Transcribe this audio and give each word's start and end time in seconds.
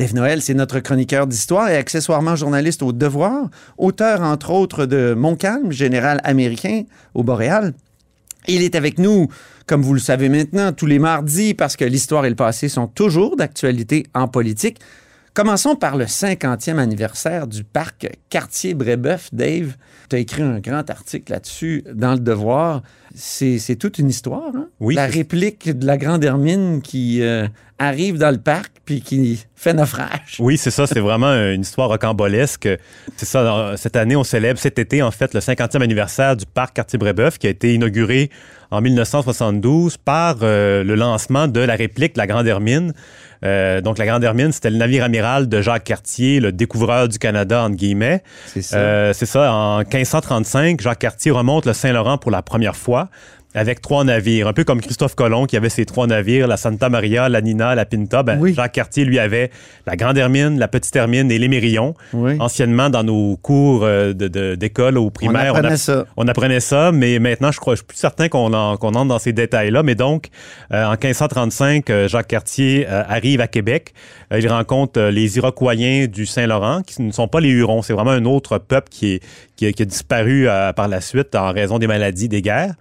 Dave 0.00 0.14
Noël, 0.14 0.40
c'est 0.40 0.54
notre 0.54 0.80
chroniqueur 0.80 1.26
d'histoire 1.26 1.68
et 1.68 1.76
accessoirement 1.76 2.34
journaliste 2.34 2.82
au 2.82 2.90
Devoir, 2.90 3.50
auteur 3.76 4.22
entre 4.22 4.48
autres 4.48 4.86
de 4.86 5.12
Montcalm, 5.12 5.72
général 5.72 6.22
américain 6.24 6.84
au 7.12 7.22
Boréal. 7.22 7.74
Il 8.48 8.62
est 8.62 8.76
avec 8.76 8.98
nous, 8.98 9.28
comme 9.66 9.82
vous 9.82 9.92
le 9.92 10.00
savez 10.00 10.30
maintenant, 10.30 10.72
tous 10.72 10.86
les 10.86 10.98
mardis 10.98 11.52
parce 11.52 11.76
que 11.76 11.84
l'histoire 11.84 12.24
et 12.24 12.30
le 12.30 12.34
passé 12.34 12.70
sont 12.70 12.86
toujours 12.86 13.36
d'actualité 13.36 14.06
en 14.14 14.26
politique. 14.26 14.80
Commençons 15.34 15.76
par 15.76 15.98
le 15.98 16.06
50e 16.06 16.78
anniversaire 16.78 17.46
du 17.46 17.62
parc 17.62 18.08
Cartier-Brébeuf. 18.30 19.28
Dave, 19.34 19.76
tu 20.08 20.16
as 20.16 20.18
écrit 20.18 20.42
un 20.42 20.60
grand 20.60 20.88
article 20.88 21.30
là-dessus 21.30 21.84
dans 21.92 22.14
Le 22.14 22.20
Devoir. 22.20 22.82
C'est 23.14 23.76
toute 23.78 23.98
une 23.98 24.08
histoire. 24.08 24.50
Hein? 24.56 24.68
Oui. 24.80 24.94
La 24.94 25.06
réplique 25.06 25.78
de 25.78 25.86
la 25.86 25.98
Grande 25.98 26.24
Hermine 26.24 26.80
qui 26.80 27.20
euh, 27.20 27.46
arrive 27.78 28.16
dans 28.16 28.30
le 28.30 28.40
parc 28.40 28.79
puis 28.90 29.02
qui 29.02 29.44
fait 29.54 29.72
naufrage. 29.72 30.38
Oui, 30.40 30.58
c'est 30.58 30.72
ça. 30.72 30.84
C'est 30.84 30.98
vraiment 30.98 31.32
une 31.32 31.60
histoire 31.60 31.88
rocambolesque. 31.88 32.68
C'est 33.16 33.26
ça. 33.26 33.74
Cette 33.76 33.94
année, 33.94 34.16
on 34.16 34.24
célèbre 34.24 34.58
cet 34.58 34.80
été, 34.80 35.00
en 35.00 35.12
fait, 35.12 35.32
le 35.32 35.38
50e 35.38 35.80
anniversaire 35.80 36.36
du 36.36 36.44
parc 36.44 36.74
Cartier-Brébeuf 36.74 37.38
qui 37.38 37.46
a 37.46 37.50
été 37.50 37.72
inauguré 37.72 38.30
en 38.72 38.80
1972 38.80 39.96
par 39.96 40.38
euh, 40.42 40.82
le 40.82 40.96
lancement 40.96 41.46
de 41.46 41.60
la 41.60 41.76
réplique 41.76 42.14
de 42.14 42.18
la 42.18 42.26
Grande 42.26 42.48
Hermine. 42.48 42.92
Euh, 43.44 43.80
donc, 43.80 43.98
la 43.98 44.06
Grande 44.06 44.24
Hermine, 44.24 44.50
c'était 44.50 44.70
le 44.70 44.76
navire 44.76 45.04
amiral 45.04 45.48
de 45.48 45.62
Jacques 45.62 45.84
Cartier, 45.84 46.40
le 46.40 46.50
découvreur 46.50 47.06
du 47.06 47.20
Canada, 47.20 47.62
entre 47.62 47.76
guillemets. 47.76 48.24
C'est 48.46 48.62
ça. 48.62 48.76
Euh, 48.76 49.12
c'est 49.12 49.26
ça. 49.26 49.52
En 49.52 49.78
1535, 49.78 50.80
Jacques 50.80 50.98
Cartier 50.98 51.30
remonte 51.30 51.64
le 51.64 51.74
Saint-Laurent 51.74 52.18
pour 52.18 52.32
la 52.32 52.42
première 52.42 52.74
fois 52.74 53.08
avec 53.54 53.80
trois 53.80 54.04
navires. 54.04 54.46
Un 54.48 54.52
peu 54.52 54.64
comme 54.64 54.80
Christophe 54.80 55.14
Colomb 55.14 55.46
qui 55.46 55.56
avait 55.56 55.68
ses 55.68 55.84
trois 55.84 56.06
navires, 56.06 56.46
la 56.46 56.56
Santa 56.56 56.88
Maria, 56.88 57.28
la 57.28 57.40
Nina, 57.40 57.74
la 57.74 57.84
Pinta. 57.84 58.22
Ben, 58.22 58.38
Oui. 58.40 58.54
Jacques 58.54 58.72
Cartier, 58.72 59.04
lui, 59.04 59.18
avait 59.18 59.50
la 59.86 59.96
Grande 59.96 60.16
Hermine, 60.18 60.58
la 60.58 60.68
Petite 60.68 60.94
Hermine 60.94 61.30
et 61.30 61.38
l'Émérillon. 61.38 61.94
Oui. 62.12 62.36
Anciennement, 62.38 62.90
dans 62.90 63.02
nos 63.02 63.36
cours 63.36 63.84
euh, 63.84 64.12
d'école 64.12 64.98
au 64.98 65.10
primaire, 65.10 65.50
apprenait 65.56 65.72
a- 65.74 65.76
ça. 65.76 66.04
on 66.16 66.28
apprenait 66.28 66.60
ça, 66.60 66.92
mais 66.92 67.18
maintenant, 67.18 67.50
je 67.50 67.58
crois, 67.58 67.74
je 67.74 67.78
suis 67.78 67.86
plus 67.86 67.96
certain 67.98 68.28
qu'on 68.28 68.52
en- 68.52 68.76
qu'on 68.76 68.94
entre 68.94 69.06
dans 69.08 69.18
ces 69.18 69.32
détails-là. 69.32 69.82
Mais 69.82 69.94
donc, 69.94 70.28
euh, 70.72 70.84
en 70.84 70.96
1535, 70.96 71.90
euh, 71.90 72.08
Jacques 72.08 72.28
Cartier 72.28 72.86
euh, 72.88 73.02
arrive 73.08 73.40
à 73.40 73.48
Québec. 73.48 73.92
Euh, 74.32 74.38
il 74.40 74.48
rencontre 74.48 75.00
euh, 75.00 75.10
les 75.10 75.36
Iroquoiens 75.38 76.06
du 76.06 76.24
Saint-Laurent, 76.26 76.82
qui 76.82 77.02
ne 77.02 77.10
sont 77.12 77.28
pas 77.28 77.40
les 77.40 77.48
Hurons. 77.48 77.82
C'est 77.82 77.92
vraiment 77.92 78.10
un 78.12 78.24
autre 78.24 78.58
peuple 78.58 78.88
qui, 78.90 79.14
est, 79.14 79.22
qui, 79.56 79.66
a, 79.66 79.72
qui 79.72 79.82
a 79.82 79.84
disparu 79.84 80.48
euh, 80.48 80.72
par 80.72 80.88
la 80.88 81.00
suite 81.00 81.34
en 81.34 81.52
raison 81.52 81.78
des 81.78 81.86
maladies, 81.86 82.28
des 82.28 82.42
guerres. 82.42 82.74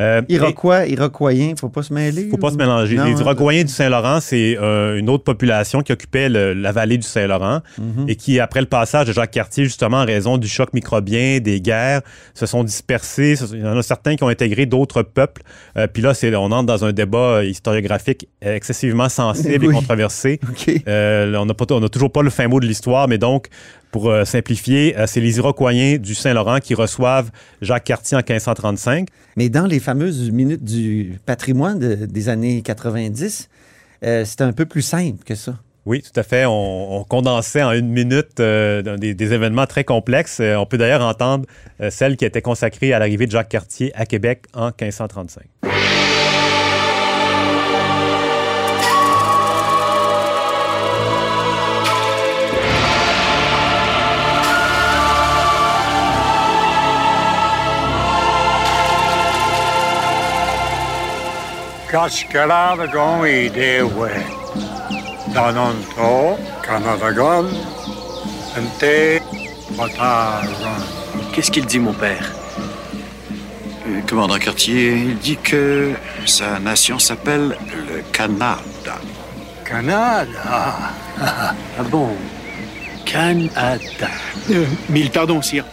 Euh, 0.00 0.22
Iroquois, 0.28 0.86
Iroquoien, 0.86 1.52
faut 1.58 1.68
pas 1.68 1.82
se 1.84 1.92
mêler. 1.92 2.28
faut 2.30 2.36
pas 2.38 2.48
ou- 2.48 2.52
se 2.52 2.56
mélanger. 2.56 2.96
Non, 2.96 3.04
les 3.04 3.12
hein? 3.12 3.20
Iroquois 3.20 3.62
du 3.62 3.68
Saint-Laurent, 3.72 4.18
c'est 4.20 4.56
euh, 4.60 4.98
une 4.98 5.08
autre 5.08 5.22
population 5.24 5.82
qui 5.82 5.92
occupait 5.92 6.28
le- 6.28 6.52
la 6.52 6.72
vallée 6.72 6.98
du 6.98 7.06
Saint-Laurent 7.06 7.60
Mhm. 7.78 8.06
et 8.08 8.16
qui, 8.16 8.40
après 8.40 8.60
le 8.60 8.66
passage 8.66 9.06
de 9.06 9.12
Jacques 9.12 9.30
Cartier, 9.30 9.64
justement, 9.64 9.98
en 9.98 10.04
raison 10.04 10.36
du 10.38 10.48
choc 10.48 10.72
microbien, 10.72 11.38
des 11.38 11.60
guerres, 11.60 12.00
se 12.34 12.46
sont 12.46 12.64
dispersés. 12.64 13.36
Il 13.52 13.60
y 13.60 13.66
en 13.66 13.76
a 13.76 13.82
certains 13.82 14.16
qui 14.16 14.24
ont 14.24 14.28
intégré 14.28 14.66
d'autres 14.66 15.02
peuples. 15.02 15.42
Puis 15.92 16.02
là, 16.02 16.12
on 16.38 16.50
entre 16.50 16.66
dans 16.66 16.84
un 16.84 16.92
débat 16.92 17.44
historiographique 17.44 18.26
excessivement 18.42 19.08
sensible 19.08 19.66
Oui. 19.66 19.70
et 19.74 19.78
controversé. 19.78 20.40
OK. 20.48 20.82
Euh, 20.94 21.36
on 21.36 21.80
n'a 21.80 21.88
toujours 21.88 22.12
pas 22.12 22.22
le 22.22 22.30
fin 22.30 22.48
mot 22.48 22.60
de 22.60 22.66
l'histoire, 22.66 23.08
mais 23.08 23.18
donc, 23.18 23.48
pour 23.90 24.08
euh, 24.10 24.24
simplifier, 24.24 24.96
euh, 24.98 25.06
c'est 25.06 25.20
les 25.20 25.38
Iroquois 25.38 25.72
du 25.98 26.14
Saint-Laurent 26.14 26.58
qui 26.60 26.74
reçoivent 26.74 27.30
Jacques 27.62 27.84
Cartier 27.84 28.16
en 28.16 28.20
1535. 28.20 29.08
Mais 29.36 29.48
dans 29.48 29.66
les 29.66 29.80
fameuses 29.80 30.30
minutes 30.30 30.64
du 30.64 31.18
patrimoine 31.26 31.78
de- 31.78 32.06
des 32.06 32.28
années 32.28 32.62
90, 32.62 33.48
euh, 34.04 34.24
c'était 34.24 34.44
un 34.44 34.52
peu 34.52 34.66
plus 34.66 34.82
simple 34.82 35.24
que 35.24 35.34
ça. 35.34 35.54
Oui, 35.86 36.00
tout 36.02 36.18
à 36.18 36.22
fait. 36.22 36.46
On, 36.46 37.00
on 37.00 37.04
condensait 37.04 37.62
en 37.62 37.72
une 37.72 37.88
minute 37.90 38.40
euh, 38.40 38.96
des, 38.96 39.12
des 39.14 39.32
événements 39.34 39.66
très 39.66 39.84
complexes. 39.84 40.40
On 40.40 40.64
peut 40.64 40.78
d'ailleurs 40.78 41.02
entendre 41.02 41.44
euh, 41.82 41.90
celle 41.90 42.16
qui 42.16 42.24
était 42.24 42.40
consacrée 42.40 42.94
à 42.94 42.98
l'arrivée 42.98 43.26
de 43.26 43.32
Jacques 43.32 43.50
Cartier 43.50 43.92
à 43.94 44.06
Québec 44.06 44.44
en 44.54 44.68
1535. 44.68 45.44
Qu'est-ce 71.32 71.52
qu'il 71.52 71.66
dit, 71.66 71.78
mon 71.78 71.92
père? 71.92 72.32
Euh, 73.86 74.00
Commandant 74.08 74.38
Cartier, 74.40 74.94
il 74.94 75.18
dit 75.18 75.36
que 75.36 75.92
sa 76.26 76.58
nation 76.58 76.98
s'appelle 76.98 77.56
le 77.88 78.02
Canada. 78.12 78.98
Canada? 79.64 80.26
Ah 81.78 81.82
bon? 81.84 82.08
Canada. 83.06 84.08
Euh, 84.50 84.66
mille 84.88 85.12
pardons, 85.12 85.42
sire. 85.42 85.64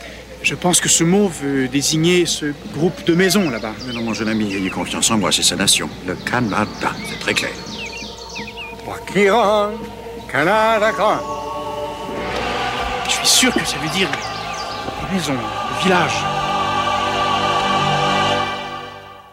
Je 0.44 0.56
pense 0.56 0.82
que 0.82 0.90
ce 0.90 1.04
mot 1.04 1.28
veut 1.28 1.68
désigner 1.68 2.26
ce 2.26 2.48
groupe 2.74 3.06
de 3.06 3.14
maisons 3.14 3.50
là-bas. 3.50 3.74
Mais 3.88 3.94
non, 3.94 4.02
mon 4.02 4.14
jeune 4.14 4.30
ami, 4.30 4.54
ayez 4.56 4.70
confiance 4.70 5.12
en 5.12 5.18
moi, 5.18 5.32
c'est 5.32 5.44
sa 5.44 5.56
nation. 5.56 5.88
Le 6.08 6.16
Canada, 6.16 6.66
c'est 7.08 7.20
très 7.20 7.34
clair. 7.34 7.52
Canadagon. 10.32 11.18
Je 13.06 13.12
suis 13.12 13.28
sûr 13.28 13.54
que 13.54 13.66
ça 13.66 13.78
veut 13.78 13.90
dire 13.90 14.10
des 14.10 15.16
maisons, 15.16 15.34
des 15.34 15.84
villages. 15.84 16.12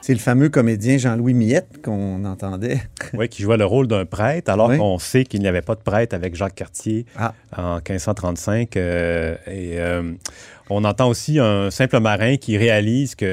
C'est 0.00 0.14
le 0.14 0.20
fameux 0.20 0.48
comédien 0.48 0.96
Jean-Louis 0.96 1.34
Millette 1.34 1.82
qu'on 1.84 2.24
entendait. 2.24 2.80
Oui, 3.12 3.28
qui 3.28 3.42
jouait 3.42 3.58
le 3.58 3.66
rôle 3.66 3.86
d'un 3.86 4.06
prêtre, 4.06 4.50
alors 4.50 4.70
Oui. 4.70 4.78
qu'on 4.78 4.98
sait 4.98 5.24
qu'il 5.24 5.40
n'y 5.40 5.48
avait 5.48 5.60
pas 5.62 5.74
de 5.74 5.80
prêtre 5.82 6.14
avec 6.14 6.34
Jacques 6.34 6.54
Cartier 6.54 7.04
Ah. 7.18 7.34
en 7.56 7.74
1535. 7.76 8.76
euh, 8.78 9.34
et 9.46 9.78
euh, 9.78 10.02
on 10.70 10.84
entend 10.84 11.08
aussi 11.08 11.38
un 11.38 11.70
simple 11.70 11.98
marin 12.00 12.36
qui 12.36 12.56
réalise 12.56 13.14
que 13.14 13.24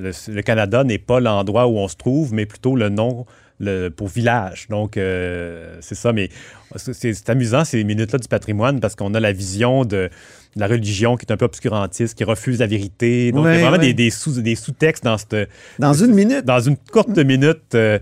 le, 0.00 0.10
le 0.34 0.42
Canada 0.42 0.84
n'est 0.84 0.98
pas 0.98 1.20
l'endroit 1.20 1.66
où 1.66 1.78
on 1.78 1.88
se 1.88 1.96
trouve, 1.96 2.32
mais 2.34 2.46
plutôt 2.46 2.76
le 2.76 2.88
nom 2.88 3.26
le- 3.60 3.88
pour 3.90 4.08
village. 4.08 4.66
Donc, 4.68 4.96
euh, 4.96 5.76
c'est 5.80 5.94
ça. 5.94 6.12
Mais 6.12 6.28
c'est 6.76 7.28
amusant, 7.30 7.64
ces 7.64 7.84
minutes-là 7.84 8.18
du 8.18 8.28
patrimoine, 8.28 8.80
parce 8.80 8.94
qu'on 8.96 9.14
a 9.14 9.20
la 9.20 9.32
vision 9.32 9.84
de, 9.84 10.10
la 10.56 10.66
religion 10.66 11.16
qui 11.16 11.24
est 11.26 11.32
un 11.32 11.36
peu 11.36 11.44
obscurantiste, 11.44 12.16
qui 12.16 12.24
refuse 12.24 12.58
la 12.58 12.66
vérité. 12.66 13.30
Donc, 13.32 13.46
il 13.46 13.52
y 13.52 13.56
a 13.56 13.58
vraiment 13.60 13.72
ouais. 13.72 13.78
des, 13.78 13.94
des 13.94 14.10
sous- 14.10 14.42
des 14.42 14.54
sous-textes 14.56 15.04
dans 15.04 15.16
cette, 15.18 15.48
Dans 15.78 15.94
une 15.94 16.12
minute. 16.14 16.44
dans 16.44 16.60
une 16.60 16.76
courte 16.76 17.16
minute. 17.18 17.74
euh, 17.74 17.98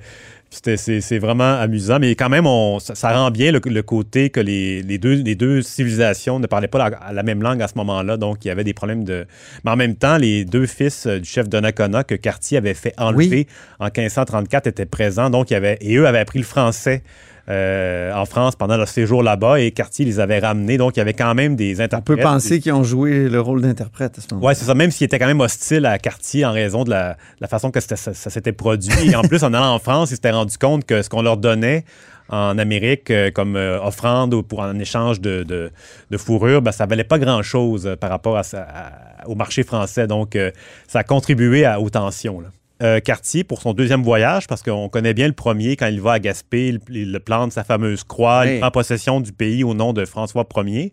c'est 0.51 1.19
vraiment 1.19 1.55
amusant, 1.61 1.99
mais 2.01 2.15
quand 2.17 2.29
même, 2.29 2.47
on, 2.47 2.81
ça, 2.81 2.95
ça 2.95 3.13
rend 3.13 3.31
bien 3.31 3.53
le, 3.53 3.61
le 3.65 3.83
côté 3.83 4.31
que 4.31 4.41
les, 4.41 4.83
les 4.83 4.99
deux, 4.99 5.15
les 5.15 5.37
deux 5.37 5.63
civilisations 5.63 6.41
ne 6.41 6.47
parlaient 6.47 6.69
pas 6.69 6.91
la, 6.91 7.13
la 7.13 7.23
même 7.23 7.43
langue 7.43 7.63
à 7.63 7.69
ce 7.69 7.75
moment-là, 7.77 8.17
donc 8.17 8.45
il 8.45 8.49
y 8.49 8.51
avait 8.51 8.65
des 8.65 8.75
problèmes 8.75 9.05
de... 9.05 9.27
Mais 9.65 9.71
en 9.71 9.77
même 9.77 9.95
temps, 9.95 10.17
les 10.17 10.45
deux 10.45 10.67
fils 10.67 11.07
euh, 11.07 11.21
du 11.21 11.29
chef 11.29 11.49
de 11.49 11.61
Nakona 11.61 12.03
que 12.03 12.17
Cartier 12.17 12.59
avait 12.59 12.75
fait 12.75 12.95
enlever 12.99 13.47
en 13.79 13.87
1534 13.87 14.67
étaient 14.67 14.87
présents, 14.87 15.31
donc 15.31 15.51
il 15.51 15.55
y 15.55 15.57
avait, 15.57 15.79
et 15.81 15.97
eux 15.97 16.07
avaient 16.07 16.19
appris 16.19 16.41
le 16.41 16.45
français 16.45 17.03
euh, 17.51 18.13
en 18.15 18.25
France 18.27 18.55
pendant 18.57 18.77
leur 18.77 18.89
séjour 18.89 19.23
là-bas, 19.23 19.61
et 19.61 19.73
Cartier 19.73 20.05
les 20.05 20.21
avait 20.21 20.39
ramenés, 20.39 20.79
donc 20.79 20.97
il 20.97 21.01
y 21.01 21.03
avait 21.03 21.15
quand 21.15 21.35
même 21.35 21.57
des 21.57 21.81
On 21.81 21.85
interprètes. 21.85 22.17
peut 22.19 22.23
penser 22.23 22.61
qu'ils 22.61 22.73
ont 22.73 22.85
joué 22.85 23.29
le 23.29 23.41
rôle 23.41 23.61
d'interprète 23.63 24.17
à 24.19 24.21
ce 24.21 24.27
moment 24.33 24.47
Ouais, 24.47 24.55
c'est 24.55 24.65
ça. 24.65 24.75
Même 24.75 24.91
s'il 24.91 25.05
était 25.07 25.19
quand 25.19 25.27
même 25.27 25.41
hostile 25.41 25.85
à 25.87 25.99
Cartier 25.99 26.45
en 26.47 26.53
raison 26.53 26.85
de 26.85 26.91
la, 26.91 27.17
la 27.41 27.49
façon 27.49 27.71
que 27.71 27.81
ça, 27.81 27.97
ça 27.97 28.31
s'était 28.31 28.53
produit. 28.53 29.11
Et 29.11 29.17
en 29.17 29.23
plus, 29.23 29.43
en 29.43 29.53
allant 29.53 29.75
en 29.75 29.79
France, 29.81 30.11
il 30.13 30.15
s'était 30.15 30.31
rendu 30.31 30.57
compte 30.59 30.85
que 30.87 31.03
ce 31.03 31.09
qu'on 31.09 31.23
leur 31.23 31.37
donnait 31.37 31.85
en 32.29 32.57
Amérique 32.59 33.11
euh, 33.11 33.33
comme 33.33 33.57
euh, 33.57 33.81
offrande 33.83 34.33
ou 34.35 34.45
pour 34.45 34.63
un 34.63 34.79
échange 34.79 35.21
de, 35.21 35.43
de, 35.43 35.73
de 36.13 36.17
fourrure, 36.17 36.63
ben, 36.63 36.71
ça 36.71 36.87
valait 36.87 37.03
pas 37.03 37.19
grand-chose 37.19 37.89
euh, 37.89 37.97
par 37.97 38.11
rapport 38.11 38.37
à, 38.37 38.45
sa- 38.45 38.63
à- 38.63 39.27
au 39.27 39.35
marché 39.35 39.65
français. 39.65 40.07
Donc, 40.07 40.39
ça 40.87 41.01
a 41.01 41.03
contribué 41.03 41.65
à, 41.65 41.81
aux 41.81 41.91
tensions. 41.91 42.41
là. 42.41 42.47
Euh, 42.83 43.01
Cartier 43.01 43.45
pour 43.45 43.61
son 43.61 43.73
deuxième 43.73 44.03
voyage, 44.03 44.47
parce 44.47 44.63
qu'on 44.63 44.89
connaît 44.89 45.15
bien 45.15 45.27
le 45.27 45.33
premier, 45.33 45.77
quand 45.77 45.87
il 45.87 46.01
va 46.01 46.13
à 46.13 46.19
Gaspé, 46.19 46.69
il, 46.69 46.81
il 46.97 47.21
plante 47.21 47.53
sa 47.53 47.65
fameuse 47.65 48.05
croix, 48.05 48.43
Oui. 48.45 48.55
il 48.55 48.61
prend 48.61 48.71
possession 48.71 49.21
du 49.21 49.33
pays 49.33 49.65
au 49.65 49.75
nom 49.75 49.93
de 49.93 50.05
François 50.05 50.47
Ier. 50.57 50.93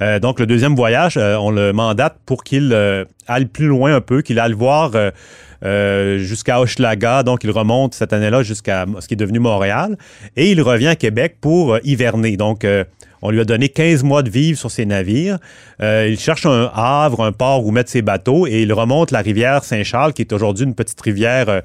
Euh, 0.00 0.18
donc, 0.18 0.40
le 0.40 0.46
deuxième 0.46 0.74
voyage, 0.74 1.16
euh, 1.16 1.36
on 1.36 1.50
le 1.50 1.72
mandate 1.72 2.16
pour 2.26 2.44
qu'il 2.44 2.76
aille 3.26 3.46
plus 3.46 3.66
loin 3.66 3.94
un 3.96 4.00
peu, 4.00 4.22
qu'il 4.22 4.38
aille 4.38 4.52
voir 4.52 4.92
jusqu'à 6.18 6.60
Hochelaga. 6.60 7.22
Donc, 7.22 7.44
il 7.44 7.50
remonte 7.50 7.94
cette 7.94 8.12
année-là 8.12 8.42
jusqu'à 8.42 8.86
ce 9.00 9.08
qui 9.08 9.14
est 9.14 9.16
devenu 9.16 9.38
Montréal. 9.38 9.96
Et 10.36 10.50
il 10.50 10.60
revient 10.60 10.88
à 10.88 10.96
Québec 10.96 11.36
pour 11.40 11.78
hiverner. 11.84 12.36
Donc, 12.36 12.66
on 13.26 13.30
lui 13.30 13.40
a 13.40 13.44
donné 13.44 13.70
15 13.70 14.04
mois 14.04 14.22
de 14.22 14.28
vivre 14.30 14.58
sur 14.58 14.70
ses 14.70 14.84
navires. 14.84 15.38
Euh, 15.82 16.06
il 16.08 16.18
cherche 16.20 16.44
un 16.46 16.70
havre, 16.74 17.24
un 17.24 17.32
port 17.32 17.64
où 17.64 17.70
mettre 17.70 17.90
ses 17.90 18.02
bateaux 18.02 18.46
et 18.46 18.62
il 18.62 18.72
remonte 18.72 19.10
la 19.10 19.20
rivière 19.20 19.64
Saint-Charles, 19.64 20.12
qui 20.12 20.22
est 20.22 20.32
aujourd'hui 20.32 20.64
une 20.64 20.74
petite 20.74 21.00
rivière 21.00 21.48
euh, 21.48 21.60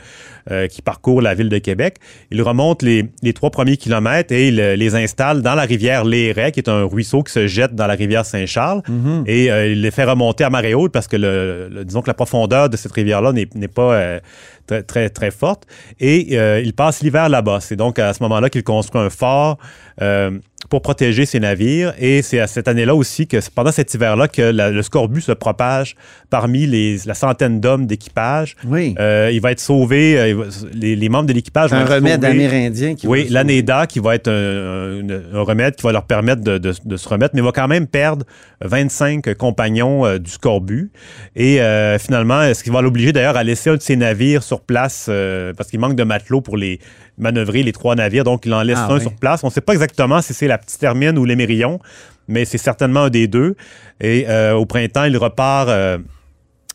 euh, 0.52 0.68
qui 0.68 0.82
parcourt 0.82 1.22
la 1.22 1.34
ville 1.36 1.50
de 1.50 1.58
Québec. 1.58 1.98
Il 2.32 2.42
remonte 2.42 2.82
les, 2.82 3.06
les 3.22 3.34
trois 3.34 3.50
premiers 3.52 3.76
kilomètres 3.78 4.34
et 4.34 4.48
il 4.48 4.56
les 4.56 4.96
installe 4.96 5.42
dans 5.42 5.54
la 5.54 5.64
rivière 5.64 6.06
Léret, 6.06 6.52
qui 6.54 6.62
est 6.62 6.70
un 6.70 6.86
ruisseau 6.86 7.24
qui 7.24 7.34
se 7.34 7.46
jette 7.46 7.76
dans 7.76 7.88
la 7.88 7.94
rivière 7.96 8.26
Saint-Charles. 8.26 8.82
Et 9.28 9.52
euh, 9.52 9.68
il 9.68 9.82
les 9.82 9.92
fait 9.92 10.06
remonter 10.06 10.46
à 10.46 10.50
marée 10.50 10.74
haute 10.74 10.92
parce 10.94 11.08
que, 11.10 11.18
le, 11.18 11.68
le- 11.70 11.84
disons 11.86 12.02
que 12.02 12.08
la 12.10 12.14
profondeur 12.14 12.70
de 12.70 12.78
cette 12.78 12.94
rivière-là 12.94 13.34
n'est 13.34 13.50
n'est 13.54 13.68
pas 13.68 14.20
très, 14.66 14.82
très, 14.84 15.10
très 15.10 15.32
forte. 15.32 15.64
Et 16.00 16.36
il 16.64 16.74
passe 16.74 17.02
l'hiver 17.02 17.28
là-bas. 17.28 17.60
C'est 17.60 17.76
donc 17.76 18.00
à 18.00 18.14
ce 18.14 18.24
moment-là 18.24 18.50
qu'il 18.50 18.64
construit 18.64 19.02
un 19.02 19.10
fort 19.10 19.58
euh, 20.02 20.32
pour 20.70 20.82
protéger 20.82 21.26
ses 21.26 21.40
navires. 21.40 21.94
Et 22.00 22.22
c'est 22.22 22.40
à 22.40 22.48
cette 22.48 22.68
année-là 22.68 22.96
aussi 22.96 23.28
que, 23.28 23.38
pendant 23.54 23.72
cet 23.72 23.94
hiver-là, 23.94 24.28
que 24.28 24.42
la- 24.42 24.70
le 24.70 24.82
scorbut 24.84 25.22
se 25.22 25.32
propage 25.32 25.96
parmi 26.30 26.66
les, 26.68 26.98
la 27.06 27.14
centaine 27.16 27.60
d'hommes 27.60 27.86
d'équipage. 27.88 28.56
Oui. 28.68 28.96
Euh, 29.00 29.30
il 29.34 29.42
va 29.42 29.52
être 29.52 29.60
sauvé, 29.60 30.18
euh, 30.20 30.46
les, 30.74 30.96
les 30.96 31.10
membres 31.10 31.28
de 31.28 31.34
l'équipage 31.34 31.72
vont 31.72 31.78
un 31.78 31.82
être 31.86 31.96
remède 31.96 32.22
sauvés. 32.24 32.34
amérindien 32.34 32.96
qui 32.96 33.08
Oui, 33.08 33.28
l'ANEDA 33.30 33.88
qui 33.88 34.00
va 34.00 34.16
être 34.16 34.28
un, 34.30 35.02
un- 35.10 35.38
un 35.40 35.42
remède 35.42 35.76
qui 35.76 35.84
va 35.84 35.92
leur 35.92 36.04
permettre 36.06 36.42
de, 36.44 36.58
de- 36.58 36.74
de 36.86 36.98
se 36.98 37.10
remettre, 37.10 37.32
mais 37.36 37.42
il 37.42 37.46
va 37.46 37.52
quand 37.52 37.68
même 37.68 37.88
perdre 37.88 38.26
25 38.62 39.34
compagnons 39.36 40.06
euh, 40.06 40.18
du 40.20 40.30
scorbut. 40.30 40.92
Et 41.36 41.62
euh, 41.62 41.98
finalement, 41.98 42.42
est-ce 42.44 42.64
qu'il 42.64 42.74
va 42.74 42.82
l'obliger 42.82 43.12
d'ailleurs 43.12 43.38
à 43.38 43.44
laisser 43.44 43.70
un 43.70 43.76
de 43.78 43.82
ses 43.82 43.96
navires 43.96 44.44
sur 44.44 44.62
place 44.62 45.08
euh, 45.10 45.54
parce 45.54 45.70
qu'il 45.70 45.80
manque 45.80 45.96
de 45.96 46.04
matelots 46.04 46.42
pour 46.42 46.58
les 46.58 46.80
manœuvrer 47.20 47.64
les 47.64 47.72
trois 47.72 47.96
navires, 47.96 48.24
donc 48.24 48.46
il 48.46 48.54
en 48.54 48.62
laisse 48.64 48.80
Ah, 48.82 48.88
un 48.92 48.96
oui. 48.96 49.02
sur 49.02 49.14
place. 49.14 49.44
On 49.44 49.48
ne 49.48 49.52
sait 49.52 49.62
pas 49.62 49.74
exactement 49.74 50.22
si 50.22 50.34
c'est 50.34 50.48
la 50.48 50.58
petite 50.58 50.82
Hermine 50.82 51.18
ou 51.18 51.26
l'Émérillon, 51.26 51.80
mais 52.28 52.46
c'est 52.46 52.58
certainement 52.58 53.04
un 53.04 53.10
des 53.10 53.28
deux. 53.28 53.56
Et 54.02 54.26
euh, 54.30 54.54
au 54.54 54.66
printemps, 54.66 55.04
il 55.04 55.18
repart. 55.18 55.70
euh, 55.70 55.98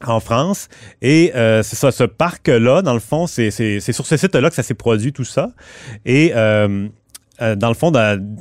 en 0.07 0.21
France. 0.21 0.69
Et 1.01 1.33
euh, 1.35 1.63
c'est 1.63 1.77
ça, 1.77 1.91
ce 1.91 2.05
parc-là, 2.05 2.83
dans 2.83 2.93
le 2.93 3.01
fond, 3.01 3.27
c'est 3.27 3.51
sur 3.81 4.05
ce 4.05 4.17
site-là 4.19 4.51
que 4.51 4.55
ça 4.57 4.63
s'est 4.63 4.75
produit, 4.75 5.15
tout 5.15 5.25
ça. 5.25 5.49
Et 6.05 6.33
euh, 6.35 6.89
euh, 7.43 7.57
dans 7.57 7.69
le 7.69 7.75
fond, 7.75 7.91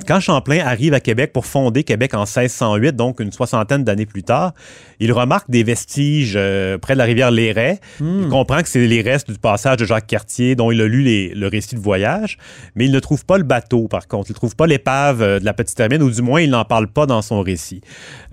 quand 0.06 0.20
Champlain 0.20 0.64
arrive 0.64 0.94
à 0.94 1.00
Québec 1.00 1.32
pour 1.32 1.46
fonder 1.46 1.82
Québec 1.84 2.14
en 2.14 2.20
1608, 2.24 2.94
donc 2.94 3.20
une 3.20 3.32
soixantaine 3.32 3.82
d'années 3.84 4.06
plus 4.06 4.22
tard, 4.22 4.52
il 5.00 5.10
remarque 5.12 5.50
des 5.50 5.64
vestiges 5.64 6.34
euh, 6.36 6.78
près 6.78 6.94
de 6.94 6.98
la 6.98 7.04
rivière 7.04 7.30
Léret. 7.30 7.80
Il 8.24 8.28
comprend 8.28 8.62
que 8.62 8.68
c'est 8.68 8.86
les 8.86 9.02
restes 9.02 9.30
du 9.30 9.38
passage 9.38 9.78
de 9.78 9.84
Jacques 9.84 10.06
Cartier, 10.06 10.54
dont 10.54 10.70
il 10.70 10.80
a 10.80 10.86
lu 10.86 11.02
les- 11.02 11.34
le 11.34 11.48
récit 11.48 11.74
de 11.74 11.80
voyage, 11.80 12.38
mais 12.76 12.84
il 12.86 12.92
ne 12.92 13.00
trouve 13.00 13.24
pas 13.24 13.36
le 13.38 13.44
bateau, 13.44 13.88
par 13.88 14.06
contre. 14.06 14.30
Il 14.30 14.32
ne 14.32 14.36
trouve 14.36 14.54
pas 14.56 14.66
l'épave 14.66 15.22
euh, 15.22 15.40
de 15.40 15.44
la 15.44 15.54
Petite 15.54 15.78
Hermine, 15.80 16.02
ou 16.02 16.10
du 16.10 16.22
moins, 16.22 16.40
il 16.40 16.50
n'en 16.50 16.64
parle 16.64 16.86
pas 16.88 17.06
dans 17.06 17.22
son 17.22 17.40
récit. 17.40 17.80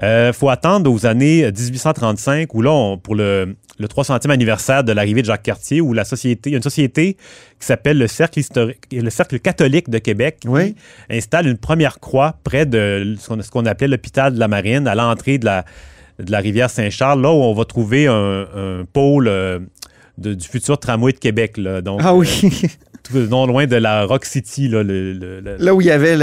Il 0.01 0.31
faut 0.33 0.49
attendre 0.49 0.91
aux 0.91 1.05
années 1.05 1.51
1835, 1.51 2.53
où 2.53 2.61
là, 2.61 2.71
on- 2.71 2.97
pour 2.97 3.15
le, 3.15 3.55
le 3.79 3.87
300e 3.87 4.29
anniversaire 4.31 4.83
de 4.83 4.91
l'arrivée 4.91 5.21
de 5.21 5.27
Jacques 5.27 5.43
Cartier, 5.43 5.81
où 5.81 5.93
la 5.93 6.05
société, 6.05 6.49
il 6.49 6.53
y 6.53 6.55
a 6.55 6.57
une 6.57 6.63
société 6.63 7.17
qui 7.61 7.67
s'appelle 7.67 7.97
le 7.97 8.07
Cercle, 8.07 8.39
historique, 8.39 8.79
le 8.91 9.09
Cercle 9.09 9.39
catholique 9.39 9.89
de 9.89 9.97
Québec, 9.99 10.39
qui 10.41 10.47
Oui. 10.49 10.75
installe 11.09 11.47
une 11.47 11.57
première 11.57 11.99
croix 11.99 12.35
près 12.43 12.65
de 12.65 13.15
ce 13.19 13.49
qu'on, 13.49 13.65
appelait 13.65 13.87
l'hôpital 13.87 14.33
de 14.33 14.39
la 14.39 14.47
Marine, 14.49 14.87
à 14.87 14.95
l'entrée 14.95 15.37
de 15.37 15.45
la, 15.45 15.63
de 16.19 16.31
la 16.31 16.39
rivière 16.39 16.69
Saint-Charles, 16.69 17.21
là 17.21 17.29
où 17.31 17.35
on 17.37 17.53
va 17.53 17.63
trouver 17.65 18.07
un, 18.07 18.41
un 18.55 18.85
pôle 18.91 19.27
euh, 19.27 19.59
de- 20.17 20.33
du 20.33 20.47
futur 20.47 20.77
tramway 20.79 21.13
de 21.13 21.17
Québec. 21.19 21.57
Là. 21.57 21.81
Donc, 21.81 22.01
Ah 22.03 22.13
oui. 22.15 22.27
Non 23.19 23.45
loin 23.45 23.65
de 23.67 23.75
la 23.75 24.05
Rock 24.05 24.25
City. 24.25 24.67
Là, 24.67 24.83
le- 24.83 25.13
le- 25.13 25.39
le- 25.39 25.55
Là 25.57 25.73
où 25.75 25.81
il 25.81 25.87
y 25.87 25.91
avait 25.91 26.17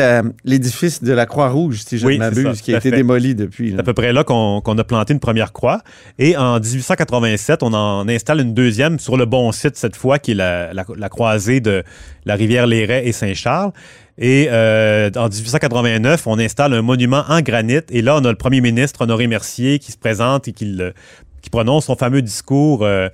l'édifice 0.44 1.02
de 1.02 1.12
la 1.12 1.26
Croix-Rouge, 1.26 1.82
si 1.86 1.98
je 1.98 2.06
ne 2.06 2.16
m'abuse, 2.16 2.60
qui 2.62 2.74
a 2.74 2.78
été 2.78 2.90
fait. 2.90 2.96
démoli 2.96 3.34
depuis. 3.34 3.72
C'est 3.72 3.80
à 3.80 3.82
peu 3.82 3.94
près 3.94 4.12
là 4.12 4.24
qu'on 4.24 4.60
a 4.60 4.84
planté 4.84 5.12
une 5.12 5.20
première 5.20 5.52
croix. 5.52 5.82
Et 6.18 6.36
en 6.36 6.58
1887, 6.60 7.62
on 7.62 7.72
en 7.72 8.08
installe 8.08 8.40
une 8.40 8.54
deuxième 8.54 8.98
sur 8.98 9.16
le 9.16 9.24
bon 9.26 9.50
site 9.52 9.76
cette 9.76 9.96
fois, 9.96 10.18
qui 10.18 10.32
est 10.32 10.34
la, 10.34 10.72
la- 10.74 10.84
la 10.96 11.08
croisée 11.08 11.60
de 11.60 11.82
la 12.24 12.34
rivière 12.34 12.66
Léret 12.66 13.06
et 13.06 13.12
Saint-Charles. 13.12 13.72
Et 14.20 14.48
euh, 14.50 15.10
en 15.16 15.28
1889, 15.28 16.26
on 16.26 16.38
installe 16.40 16.74
un 16.74 16.82
monument 16.82 17.22
en 17.28 17.40
granit. 17.40 17.78
Et 17.90 18.02
là, 18.02 18.16
on 18.16 18.24
a 18.24 18.30
le 18.30 18.36
premier 18.36 18.60
ministre 18.60 19.02
Honoré 19.02 19.26
Mercier 19.28 19.78
qui 19.78 19.92
se 19.92 19.96
présente 19.98 20.48
et 20.48 20.52
qui, 20.52 20.64
le- 20.64 20.92
qui 21.40 21.50
prononce 21.50 21.84
son 21.86 21.94
fameux 21.94 22.20
discours 22.20 22.84
euh, 22.84 23.08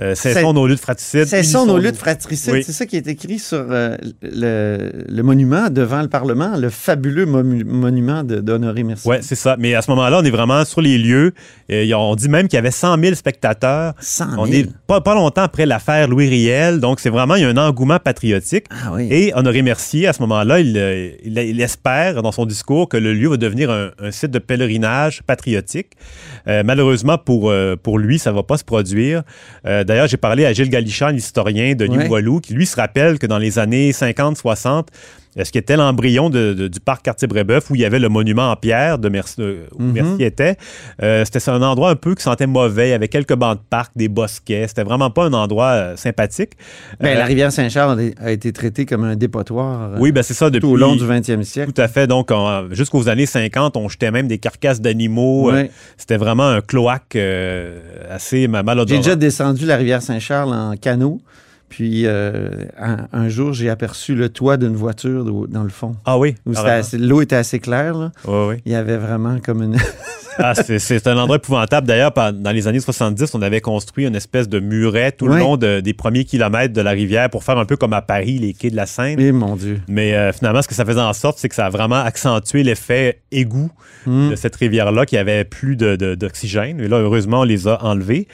euh, 0.00 0.14
Cessons 0.14 0.52
nos 0.52 0.66
luttes 0.66 0.80
fratricides. 0.80 1.26
Cessons 1.26 1.66
nos 1.66 1.78
luttes 1.78 1.96
fratricides. 1.96 2.52
Oui. 2.54 2.62
C'est 2.64 2.72
ça 2.72 2.86
qui 2.86 2.96
est 2.96 3.06
écrit 3.06 3.38
sur 3.38 3.66
euh, 3.70 3.96
le, 4.22 4.90
le 5.08 5.22
monument 5.22 5.68
devant 5.70 6.02
le 6.02 6.08
Parlement, 6.08 6.56
le 6.56 6.70
fabuleux 6.70 7.26
monument 7.26 8.24
d'Honoré 8.24 8.82
Mercier. 8.82 9.10
Oui, 9.10 9.16
c'est 9.20 9.34
ça. 9.34 9.56
Mais 9.58 9.74
à 9.74 9.82
ce 9.82 9.90
moment-là, 9.90 10.20
on 10.20 10.24
est 10.24 10.30
vraiment 10.30 10.64
sur 10.64 10.80
les 10.80 10.98
lieux. 10.98 11.32
Et 11.68 11.92
on 11.94 12.14
dit 12.14 12.28
même 12.28 12.48
qu'il 12.48 12.56
y 12.56 12.58
avait 12.58 12.70
100 12.70 12.98
000 13.00 13.14
spectateurs. 13.14 13.94
100 14.00 14.30
000. 14.30 14.42
On 14.42 14.46
est 14.46 14.68
pas, 14.86 15.00
pas 15.00 15.14
longtemps 15.14 15.42
après 15.42 15.66
l'affaire 15.66 16.08
Louis 16.08 16.28
Riel, 16.28 16.80
donc 16.80 17.00
c'est 17.00 17.10
vraiment, 17.10 17.34
il 17.34 17.42
y 17.42 17.44
a 17.44 17.48
un 17.48 17.56
engouement 17.56 17.98
patriotique. 17.98 18.66
Ah 18.70 18.92
oui. 18.94 19.08
Et 19.10 19.32
Honoré 19.34 19.62
Mercier, 19.62 20.06
à 20.06 20.12
ce 20.12 20.20
moment-là, 20.22 20.60
il, 20.60 20.76
euh, 20.78 21.10
il- 21.24 21.38
il 21.38 21.60
espère 21.60 22.22
dans 22.22 22.32
son 22.32 22.46
discours 22.46 22.88
que 22.88 22.96
le 22.96 23.12
lieu 23.14 23.28
va 23.28 23.36
devenir 23.36 23.70
un, 23.70 23.90
un 24.00 24.10
site 24.10 24.30
de 24.30 24.38
pèlerinage 24.38 25.22
patriotique. 25.26 25.88
Euh, 26.48 26.62
malheureusement, 26.64 27.18
pour, 27.18 27.52
pour 27.82 27.98
lui, 27.98 28.18
ça 28.18 28.30
ne 28.30 28.36
va 28.36 28.42
pas 28.42 28.56
se 28.56 28.64
produire. 28.64 29.22
Euh, 29.66 29.84
D'ailleurs, 29.90 30.06
j'ai 30.06 30.18
parlé 30.18 30.46
à 30.46 30.52
Gilles 30.52 30.70
Galichan, 30.70 31.08
l'historien 31.08 31.74
de 31.74 31.84
Ouais. 31.88 32.06
Walou, 32.06 32.38
qui 32.38 32.54
lui 32.54 32.64
se 32.64 32.76
rappelle 32.76 33.18
que 33.18 33.26
dans 33.26 33.38
les 33.38 33.58
années 33.58 33.90
50-60, 33.90 34.68
euh, 34.68 34.82
ce 35.36 35.50
qui 35.52 35.58
était 35.58 35.76
l'embryon 35.76 36.28
de- 36.30 36.54
de- 36.54 36.68
du 36.68 36.80
parc 36.80 37.02
Cartier-Brébeuf, 37.04 37.70
où 37.70 37.74
il 37.76 37.80
y 37.80 37.84
avait 37.84 37.98
le 38.00 38.08
monument 38.08 38.50
en 38.50 38.56
pierre 38.56 38.98
de 38.98 39.08
Mercier, 39.08 39.44
euh, 39.44 39.66
où 39.78 39.82
Mhm. 39.82 39.92
Mercier 39.92 40.26
était, 40.26 40.56
euh, 41.02 41.24
c'était 41.24 41.48
un 41.50 41.62
endroit 41.62 41.90
un 41.90 41.94
peu 41.96 42.14
qui 42.14 42.22
sentait 42.22 42.46
mauvais. 42.48 42.88
Il 42.88 42.90
y 42.90 42.94
avait 42.94 43.08
quelques 43.08 43.34
bancs 43.36 43.56
de 43.56 43.62
parc, 43.70 43.92
des 43.94 44.08
bosquets. 44.08 44.66
C'était 44.68 44.82
vraiment 44.82 45.10
pas 45.10 45.24
un 45.26 45.32
endroit 45.32 45.66
euh, 45.70 45.96
sympathique. 45.96 46.52
Ben, 47.00 47.16
la 47.16 47.24
rivière 47.24 47.52
Saint-Charles 47.52 48.10
a 48.20 48.32
été 48.32 48.52
traitée 48.52 48.86
comme 48.86 49.04
un 49.04 49.14
dépotoir 49.16 49.90
oui, 49.98 50.10
ben 50.12 50.22
c'est 50.22 50.34
ça 50.34 50.50
depuis 50.50 50.60
tout 50.66 50.72
au 50.74 50.76
long 50.76 50.96
du 50.96 51.04
20e 51.04 51.44
siècle. 51.44 51.72
Tout 51.72 51.80
à 51.80 51.88
fait. 51.88 52.06
Donc, 52.06 52.30
jusqu'aux 52.70 53.08
années 53.08 53.26
50, 53.26 53.76
on 53.76 53.88
jetait 53.88 54.10
même 54.10 54.26
des 54.28 54.38
carcasses 54.38 54.80
d'animaux. 54.80 55.50
C'était 55.96 56.16
vraiment 56.16 56.48
un 56.48 56.60
cloaque 56.60 57.16
assez 58.10 58.48
ma- 58.48 58.62
malodorant. 58.62 58.96
J'ai 59.00 59.02
déjà 59.10 59.16
descendu 59.16 59.66
la 59.66 59.76
rivière 59.76 60.02
Saint-Charles 60.02 60.52
en 60.52 60.76
canot. 60.76 61.20
Puis 61.70 62.02
euh, 62.04 62.50
un, 62.78 63.06
un 63.12 63.28
jour, 63.30 63.52
j'ai 63.54 63.70
aperçu 63.70 64.14
le 64.14 64.28
toit 64.28 64.56
d'une 64.58 64.74
voiture 64.74 65.24
dans 65.48 65.62
le 65.62 65.68
fond. 65.70 65.94
Ah 66.04 66.18
oui? 66.18 66.34
L'eau 66.98 67.22
était 67.22 67.36
assez 67.36 67.60
claire. 67.60 67.94
là. 67.96 68.12
Ouais, 68.26 68.48
ouais. 68.48 68.62
Il 68.66 68.72
y 68.72 68.74
avait 68.74 68.98
vraiment 68.98 69.38
comme 69.42 69.62
une. 69.62 69.76
Ah, 70.38 70.54
c'est- 70.54 71.06
un 71.06 71.16
endroit 71.18 71.36
épouvantable. 71.36 71.86
D'ailleurs, 71.86 72.12
dans 72.12 72.50
les 72.52 72.68
années 72.68 72.80
70, 72.80 73.34
on 73.34 73.42
avait 73.42 73.60
construit 73.60 74.06
une 74.06 74.14
espèce 74.16 74.48
de 74.48 74.60
muret 74.60 75.12
tout 75.12 75.26
le 75.26 75.34
long 75.38 75.56
de- 75.56 75.80
des 75.80 75.92
premiers 75.94 76.24
kilomètres 76.24 76.72
de 76.72 76.80
la 76.80 76.90
rivière 76.90 77.28
pour 77.30 77.44
faire 77.44 77.58
un 77.58 77.64
peu 77.64 77.76
comme 77.76 77.92
à 77.92 78.02
Paris, 78.02 78.38
les 78.38 78.52
quais 78.54 78.70
de 78.70 78.76
la 78.76 78.86
Seine. 78.86 79.18
Eh 79.20 79.32
mon 79.32 79.56
Dieu. 79.56 79.80
Mais 79.88 80.14
euh, 80.14 80.32
finalement, 80.32 80.62
ce 80.62 80.68
que 80.68 80.74
ça 80.74 80.84
faisait 80.84 81.00
en 81.00 81.12
sorte, 81.12 81.38
c'est 81.38 81.48
que 81.48 81.54
ça 81.54 81.66
a 81.66 81.70
vraiment 81.70 81.96
accentué 82.02 82.62
l'effet 82.62 83.20
égout 83.32 83.70
Hmm. 84.06 84.30
de 84.30 84.36
cette 84.36 84.56
rivière-là 84.56 85.04
qui 85.04 85.16
avait 85.18 85.44
plus 85.44 85.76
de- 85.76 85.94
de- 85.96 86.14
d'oxygène. 86.14 86.80
Et 86.80 86.88
là, 86.88 86.98
heureusement, 86.98 87.40
on 87.40 87.44
les 87.44 87.68
a 87.68 87.82
enlevés. 87.84 88.26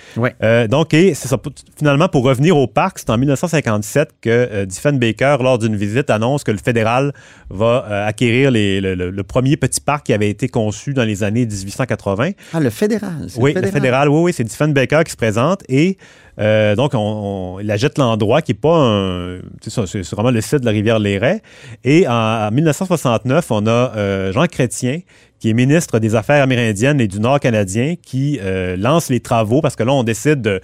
Euh, 0.42 0.68
donc, 0.68 0.94
et 0.94 1.14
ça. 1.14 1.36
Finalement, 1.76 2.08
pour 2.08 2.22
revenir 2.24 2.56
au 2.56 2.66
parc, 2.68 2.98
c'est 3.00 3.10
en 3.10 3.18
1957 3.18 4.10
que 4.20 4.30
euh, 4.30 4.64
Diefenbaker, 4.66 5.42
lors 5.42 5.58
d'une 5.58 5.74
visite, 5.76 6.08
annonce 6.10 6.44
que 6.44 6.52
le 6.52 6.58
fédéral 6.58 7.12
va 7.50 7.84
euh, 7.90 8.06
acquérir 8.06 8.50
les- 8.52 8.80
le, 8.80 8.94
le- 8.94 9.10
le 9.10 9.22
premier 9.24 9.56
petit 9.56 9.80
parc 9.80 10.06
qui 10.06 10.12
avait 10.12 10.30
été 10.30 10.48
conçu 10.48 10.94
dans 10.94 11.04
les 11.04 11.24
années 11.24 11.46
1880. 11.86 12.30
Ah, 12.52 12.60
le 12.60 12.70
fédéral. 12.70 13.26
c'est 13.28 13.40
Oui, 13.40 13.52
le 13.54 13.62
fédéral, 13.70 14.08
oui, 14.08 14.20
oui, 14.24 14.32
c'est 14.32 14.44
Diefenbaker 14.44 15.04
qui 15.04 15.12
se 15.12 15.16
présente 15.16 15.62
et 15.68 15.96
euh, 16.38 16.74
donc 16.76 16.92
on, 16.94 16.98
on- 16.98 17.60
il 17.60 17.70
achète 17.70 17.96
l'endroit 17.98 18.42
qui 18.42 18.52
n'est 18.52 18.58
pas 18.58 18.76
un. 18.76 19.38
C'est 19.62 20.10
vraiment 20.12 20.30
le 20.30 20.40
site 20.42 20.60
de 20.60 20.66
la 20.66 20.72
rivière 20.72 20.98
Léret. 20.98 21.40
Et 21.84 22.06
en, 22.06 22.12
en 22.12 22.50
1969, 22.50 23.46
on 23.50 23.66
a 23.66 23.70
euh, 23.96 24.32
Jean 24.32 24.46
Chrétien, 24.46 25.00
qui 25.40 25.48
est 25.50 25.54
ministre 25.54 25.98
des 25.98 26.14
Affaires 26.14 26.42
amérindiennes 26.42 27.00
et 27.00 27.08
du 27.08 27.20
Nord 27.20 27.40
canadien, 27.40 27.94
qui 28.02 28.38
euh, 28.42 28.76
lance 28.76 29.08
les 29.08 29.20
travaux 29.20 29.60
parce 29.62 29.76
que 29.76 29.82
là, 29.82 29.92
on 29.92 30.02
décide 30.02 30.42
de 30.42 30.60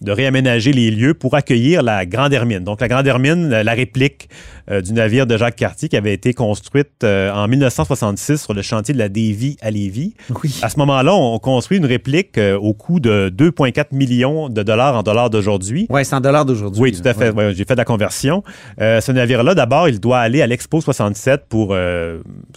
de 0.00 0.12
réaménager 0.12 0.72
les 0.72 0.90
lieux 0.90 1.14
pour 1.14 1.34
accueillir 1.34 1.82
la 1.82 2.06
Grande 2.06 2.32
Hermine. 2.32 2.60
Donc, 2.60 2.80
la 2.80 2.88
Grande 2.88 3.06
Hermine, 3.06 3.48
la 3.48 3.72
réplique 3.72 4.28
euh, 4.68 4.80
du 4.80 4.92
navire 4.92 5.26
de 5.26 5.36
Jacques 5.36 5.54
Cartier 5.54 5.88
qui 5.88 5.96
avait 5.96 6.12
été 6.12 6.34
construite 6.34 7.04
euh, 7.04 7.30
en 7.32 7.46
1966 7.46 8.42
sur 8.42 8.52
le 8.52 8.62
chantier 8.62 8.92
de 8.94 8.98
la 8.98 9.08
Davie 9.08 9.56
à 9.60 9.70
Lévis. 9.70 10.14
Oui. 10.42 10.58
À 10.60 10.68
ce 10.68 10.78
moment-là, 10.80 11.14
on 11.14 11.38
construit 11.38 11.78
une 11.78 11.86
réplique 11.86 12.36
euh, 12.36 12.58
au 12.58 12.74
coût 12.74 12.98
de 12.98 13.32
2,4 13.36 13.94
millions 13.94 14.48
de 14.48 14.64
dollars 14.64 14.96
en 14.96 15.04
dollars 15.04 15.30
d'aujourd'hui. 15.30 15.86
Ouais, 15.88 16.02
c'est 16.02 16.16
en 16.16 16.20
dollars 16.20 16.44
d'aujourd'hui. 16.44 16.82
Oui, 16.82 16.92
tout 16.92 17.06
à 17.06 17.14
fait. 17.14 17.30
Ouais. 17.30 17.46
Ouais, 17.46 17.54
J'ai 17.54 17.64
fait 17.64 17.74
de 17.74 17.78
la 17.78 17.84
conversion. 17.84 18.42
Ce 18.78 19.12
navire-là, 19.12 19.54
d'abord, 19.54 19.88
il 19.88 20.00
doit 20.00 20.18
aller 20.18 20.42
à 20.42 20.46
l'Expo 20.46 20.80
67 20.80 21.44
pour 21.48 21.76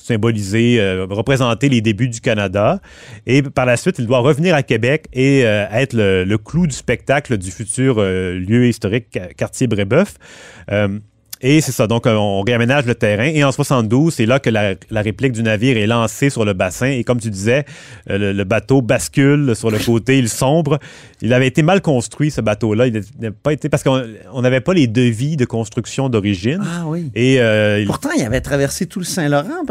symboliser, 0.01 0.79
représenter 1.10 1.69
les 1.69 1.81
débuts 1.81 2.10
du 2.10 2.22
Canada. 2.22 2.79
Et 3.27 3.41
par 3.43 3.65
la 3.65 3.77
suite, 3.77 4.00
il 4.00 4.08
doit 4.08 4.19
revenir 4.19 4.55
à 4.55 4.63
Québec 4.63 5.05
et 5.13 5.41
être 5.41 5.93
le, 5.93 6.24
le 6.24 6.38
clou 6.38 6.65
du 6.65 6.75
spectacle 6.75 7.28
du 7.36 7.51
futur 7.51 7.98
euh, 8.00 8.33
lieu 8.39 8.67
historique 8.67 9.17
euh, 9.17 9.27
quartier 9.36 9.67
Brébeuf. 9.67 10.15
Et 11.41 11.62
c'est 11.62 11.72
ça, 11.72 11.88
donc 11.88 12.05
euh, 12.05 12.15
on 12.15 12.41
réaménage 12.41 12.86
le 12.86 12.96
terrain. 12.96 13.24
Et 13.24 13.43
en 13.46 13.51
72, 13.53 14.13
c'est 14.13 14.25
là 14.25 14.39
que 14.39 14.50
la, 14.50 14.74
la 14.89 15.01
réplique 15.01 15.31
du 15.31 15.41
navire 15.41 15.77
est 15.77 15.88
lancée 15.88 16.29
sur 16.29 16.43
le 16.43 16.51
bassin. 16.53 16.88
Et 16.88 17.03
comme 17.05 17.19
tu 17.19 17.29
disais, 17.29 17.63
euh, 18.10 18.17
le, 18.17 18.34
le 18.34 18.43
bateau 18.43 18.81
bascule 18.81 19.55
sur 19.55 19.72
le 19.72 19.79
côté, 19.79 20.17
il 20.19 20.27
sombre. 20.27 20.79
Il 21.22 21.34
avait 21.34 21.48
été 21.48 21.63
mal 21.63 21.81
construit, 21.81 22.29
ce 22.29 22.41
bateau-là. 22.41 22.88
Il 22.88 23.01
n'a 23.22 23.31
pas 23.31 23.53
été 23.53 23.69
parce 23.69 23.84
qu'on 23.84 24.03
on 24.34 24.41
n'avait 24.41 24.60
pas 24.60 24.74
les 24.74 24.88
devis 24.88 25.38
de 25.38 25.46
construction 25.46 26.10
d'origine. 26.10 26.62
Ah 26.62 26.84
oui. 26.88 27.10
Et 27.15 27.38
euh, 27.39 27.86
Pourtant, 27.86 28.10
il 28.17 28.24
avait 28.24 28.41
traversé 28.41 28.86
tout 28.86 29.00
le 29.00 29.05
Saint-Laurent. 29.05 29.63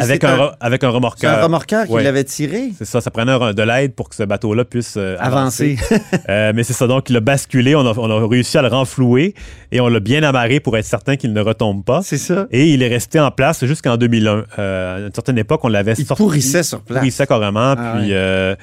avec 0.00 0.24
un, 0.24 0.52
avec 0.60 0.82
un 0.84 0.88
remorqueur. 0.88 1.38
un 1.38 1.42
remorqueur 1.42 1.86
qui 1.86 1.92
Ouais. 1.92 2.02
l'avait 2.04 2.24
tiré. 2.24 2.70
C'est 2.78 2.86
ça, 2.86 3.00
ça 3.02 3.10
prenait 3.10 3.32
un- 3.32 3.52
de 3.52 3.62
l'aide 3.62 3.94
pour 3.94 4.08
que 4.08 4.14
ce 4.14 4.22
bateau-là 4.22 4.64
puisse 4.64 4.94
euh, 4.96 5.16
avancer. 5.18 5.76
Euh, 6.28 6.52
mais 6.54 6.62
c'est 6.62 6.72
ça, 6.72 6.86
donc 6.86 7.10
il 7.10 7.16
a 7.16 7.20
basculé, 7.20 7.74
on 7.74 7.80
a, 7.80 7.92
on 7.98 8.08
a 8.10 8.28
réussi 8.28 8.56
à 8.56 8.62
le 8.62 8.68
renflouer 8.68 9.34
et 9.72 9.80
on 9.80 9.88
l'a 9.88 9.98
bien 10.00 10.22
amarré 10.22 10.60
pour 10.60 10.76
être 10.76 10.84
certain 10.84 11.01
qu'il 11.16 11.32
ne 11.32 11.40
retombe 11.40 11.84
pas. 11.84 12.00
c'est 12.02 12.18
ça. 12.18 12.46
Et 12.50 12.68
il 12.70 12.82
est 12.82 12.88
resté 12.88 13.18
en 13.20 13.30
place 13.30 13.64
jusqu'en 13.64 13.96
2001. 13.96 14.44
Euh, 14.58 14.96
à 14.96 15.00
une 15.08 15.14
certaine 15.14 15.38
époque, 15.38 15.60
on 15.64 15.68
l'avait 15.68 15.94
Il 15.98 16.06
sorti. 16.06 16.22
pourrissait 16.22 16.62
sur 16.62 16.80
place. 16.80 16.98
pourrissait 16.98 17.26
carrément. 17.26 17.74
Ah 17.76 17.94
puis 17.98 18.12
ouais. 18.12 18.56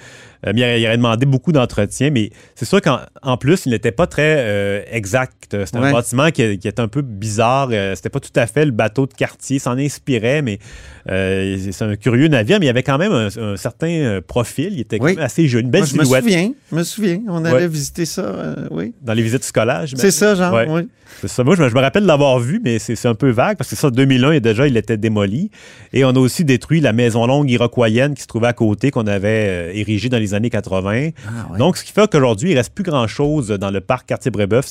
Euh, 0.47 0.51
il, 0.55 0.85
aurait 0.85 0.97
demandé 0.97 1.25
beaucoup 1.25 1.51
d'entretien. 1.51 2.09
Mais 2.11 2.29
c'est 2.55 2.65
sûr 2.65 2.81
qu'en 2.81 2.99
en 3.21 3.37
plus, 3.37 3.65
il 3.65 3.71
n'était 3.71 3.91
pas 3.91 4.07
très 4.07 4.35
euh, 4.39 4.81
exact. 4.91 5.33
C'était 5.65 5.79
Ouais. 5.79 5.87
un 5.87 5.93
bâtiment 5.93 6.29
qui, 6.31 6.57
qui 6.59 6.67
était 6.67 6.79
un 6.81 6.87
peu 6.87 7.01
bizarre. 7.01 7.69
Euh, 7.71 7.95
C'était 7.95 8.09
pas 8.09 8.19
tout 8.19 8.29
à 8.35 8.45
fait 8.47 8.65
le 8.65 8.71
bateau 8.71 9.05
de 9.07 9.13
quartier. 9.13 9.57
S'en 9.59 9.77
inspirait, 9.77 10.41
mais 10.41 10.59
c'est 11.07 11.81
un 11.81 11.95
curieux 11.95 12.27
navire. 12.27 12.59
Mais 12.59 12.67
il 12.67 12.69
avait 12.69 12.83
quand 12.83 12.97
même 12.97 13.11
un, 13.11 13.27
un 13.37 13.57
certain 13.57 14.19
profil. 14.25 14.73
Il 14.73 14.79
était 14.81 14.99
quand 14.99 15.05
Oui. 15.05 15.15
même 15.15 15.23
assez 15.25 15.47
joli. 15.47 15.63
Une 15.65 15.71
belle 15.71 15.81
Moi, 15.81 15.89
je 15.91 15.97
me 15.97 16.03
silhouette 16.03 16.23
souviens. 16.23 16.51
Je 16.71 16.75
me 16.75 16.83
souviens. 16.83 17.21
On 17.27 17.43
allait 17.45 17.55
Ouais. 17.57 17.67
visiter 17.67 18.05
ça. 18.05 18.55
oui. 18.71 18.93
dans 19.01 19.13
les 19.13 19.23
visites 19.23 19.43
scolaires. 19.43 19.85
C'est 19.95 20.11
ça, 20.11 20.35
genre. 20.35 20.53
Ouais. 20.53 20.67
Oui. 20.69 20.87
C'est 21.21 21.27
ça. 21.27 21.43
Moi, 21.43 21.55
je 21.55 21.63
me, 21.63 21.69
je 21.69 21.73
me 21.75 21.79
rappelle 21.81 22.03
de 22.03 22.07
l'avoir 22.07 22.39
vu, 22.39 22.61
mais 22.63 22.77
c'est 22.79 23.05
un 23.07 23.15
peu 23.15 23.29
vague 23.31 23.57
parce 23.57 23.69
que 23.69 23.75
ça, 23.75 23.89
2001, 23.89 24.33
et 24.33 24.39
déjà, 24.39 24.67
il 24.67 24.77
était 24.77 24.95
démoli. 24.95 25.49
Et 25.91 26.05
on 26.05 26.09
a 26.09 26.19
aussi 26.19 26.45
détruit 26.45 26.79
la 26.81 26.93
maison 26.93 27.25
longue 27.25 27.49
iroquoienne 27.49 28.13
qui 28.13 28.21
se 28.21 28.27
trouvait 28.27 28.47
à 28.47 28.53
côté, 28.53 28.91
qu'on 28.91 29.07
avait 29.07 29.75
érigée 29.75 30.07
dans 30.09 30.19
les 30.19 30.28
années 30.33 30.49
80. 30.49 31.09
Ah, 31.27 31.51
ouais. 31.51 31.57
Donc, 31.57 31.77
ce 31.77 31.83
qui 31.83 31.91
fait 31.91 32.09
qu'aujourd'hui, 32.11 32.51
il 32.51 32.57
reste 32.57 32.73
plus 32.73 32.83
grand-chose 32.83 33.49
dans 33.49 33.71
le 33.71 33.81
parc 33.81 34.07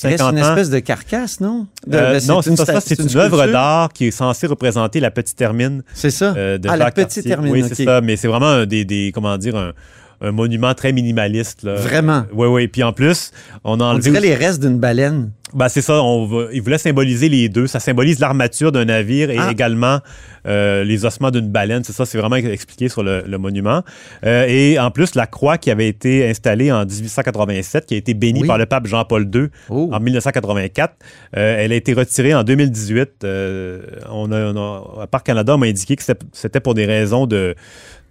reste 0.07 0.19
50 0.19 0.33
une 0.33 0.43
ans. 0.43 0.49
espèce 0.49 0.69
de 0.69 0.79
carcasse, 0.79 1.39
non? 1.39 1.67
De- 1.87 1.97
Euh, 1.97 2.19
non, 2.27 2.41
c'est 2.41 2.55
ça, 2.55 2.81
c'est 2.81 2.99
une, 2.99 3.17
œuvre 3.17 3.45
d'art 3.47 3.93
qui 3.93 4.05
est 4.07 4.11
censée 4.11 4.47
représenter 4.47 4.99
la 4.99 5.11
petite 5.11 5.39
hermine 5.41 5.83
C'est 5.93 6.11
ça. 6.11 6.33
euh, 6.37 6.57
de 6.57 6.69
ah, 6.69 6.77
la 6.77 6.91
petite 6.91 7.23
termine. 7.25 7.51
Oui, 7.51 7.63
c'est 7.67 7.83
ça. 7.83 8.01
Mais 8.01 8.15
c'est 8.15 8.27
vraiment 8.27 8.47
un 8.47 8.65
des, 8.65 8.85
des- 8.85 9.11
comment 9.13 9.37
dire, 9.37 9.55
un, 9.55 9.73
un 10.21 10.31
monument 10.31 10.73
très 10.73 10.91
minimaliste. 10.91 11.63
Là. 11.63 11.75
Vraiment? 11.75 12.23
Oui, 12.33 12.47
oui. 12.47 12.67
Puis 12.67 12.83
en 12.83 12.91
plus, 12.93 13.31
on 13.63 13.79
a 13.79 13.83
On 13.83 13.87
enlevé 13.91 14.11
dirait 14.11 14.21
les 14.21 14.35
restes 14.35 14.61
d'une 14.61 14.77
baleine. 14.79 15.31
Ben, 15.53 15.67
c'est 15.67 15.81
ça, 15.81 16.03
on 16.03 16.25
va, 16.27 16.45
il 16.53 16.61
voulait 16.61 16.77
symboliser 16.77 17.27
les 17.27 17.49
deux. 17.49 17.65
Ça 17.67 17.79
symbolise 17.79 18.19
l'armature 18.19 18.71
d'un 18.71 18.85
navire 18.85 19.29
et 19.31 19.37
Ah. 19.39 19.49
également 19.51 19.99
euh, 20.45 20.83
les 20.83 21.05
ossements 21.05 21.31
d'une 21.31 21.49
baleine. 21.49 21.83
C'est 21.83 21.91
ça, 21.93 22.05
c'est 22.05 22.17
vraiment 22.17 22.35
expliqué 22.37 22.87
sur 22.87 23.03
le, 23.03 23.23
le 23.27 23.37
monument. 23.37 23.83
Euh, 24.25 24.45
et 24.47 24.77
en 24.79 24.89
plus, 24.91 25.15
la 25.15 25.27
croix 25.27 25.57
qui 25.57 25.69
avait 25.71 25.87
été 25.87 26.27
installée 26.29 26.71
en 26.71 26.85
1887, 26.85 27.85
qui 27.87 27.95
a 27.95 27.97
été 27.97 28.13
bénie 28.13 28.41
Oui. 28.41 28.47
par 28.47 28.57
le 28.57 28.65
pape 28.65 28.85
Jean-Paul 28.87 29.29
II 29.33 29.47
Oh. 29.69 29.89
en 29.91 29.99
1984, 29.99 30.93
euh, 31.35 31.57
elle 31.59 31.71
a 31.71 31.75
été 31.75 31.93
retirée 31.93 32.33
en 32.33 32.43
2018. 32.43 33.23
Euh, 33.23 33.81
on 34.11 34.31
a, 34.31 34.53
on 34.53 34.55
a- 34.57 35.03
à 35.03 35.07
Parc 35.07 35.25
Canada, 35.25 35.55
on 35.55 35.57
m'a 35.57 35.65
indiqué 35.67 35.95
que 35.95 36.03
c'était 36.31 36.59
pour 36.59 36.73
des 36.73 36.85
raisons 36.85 37.25
de, 37.27 37.55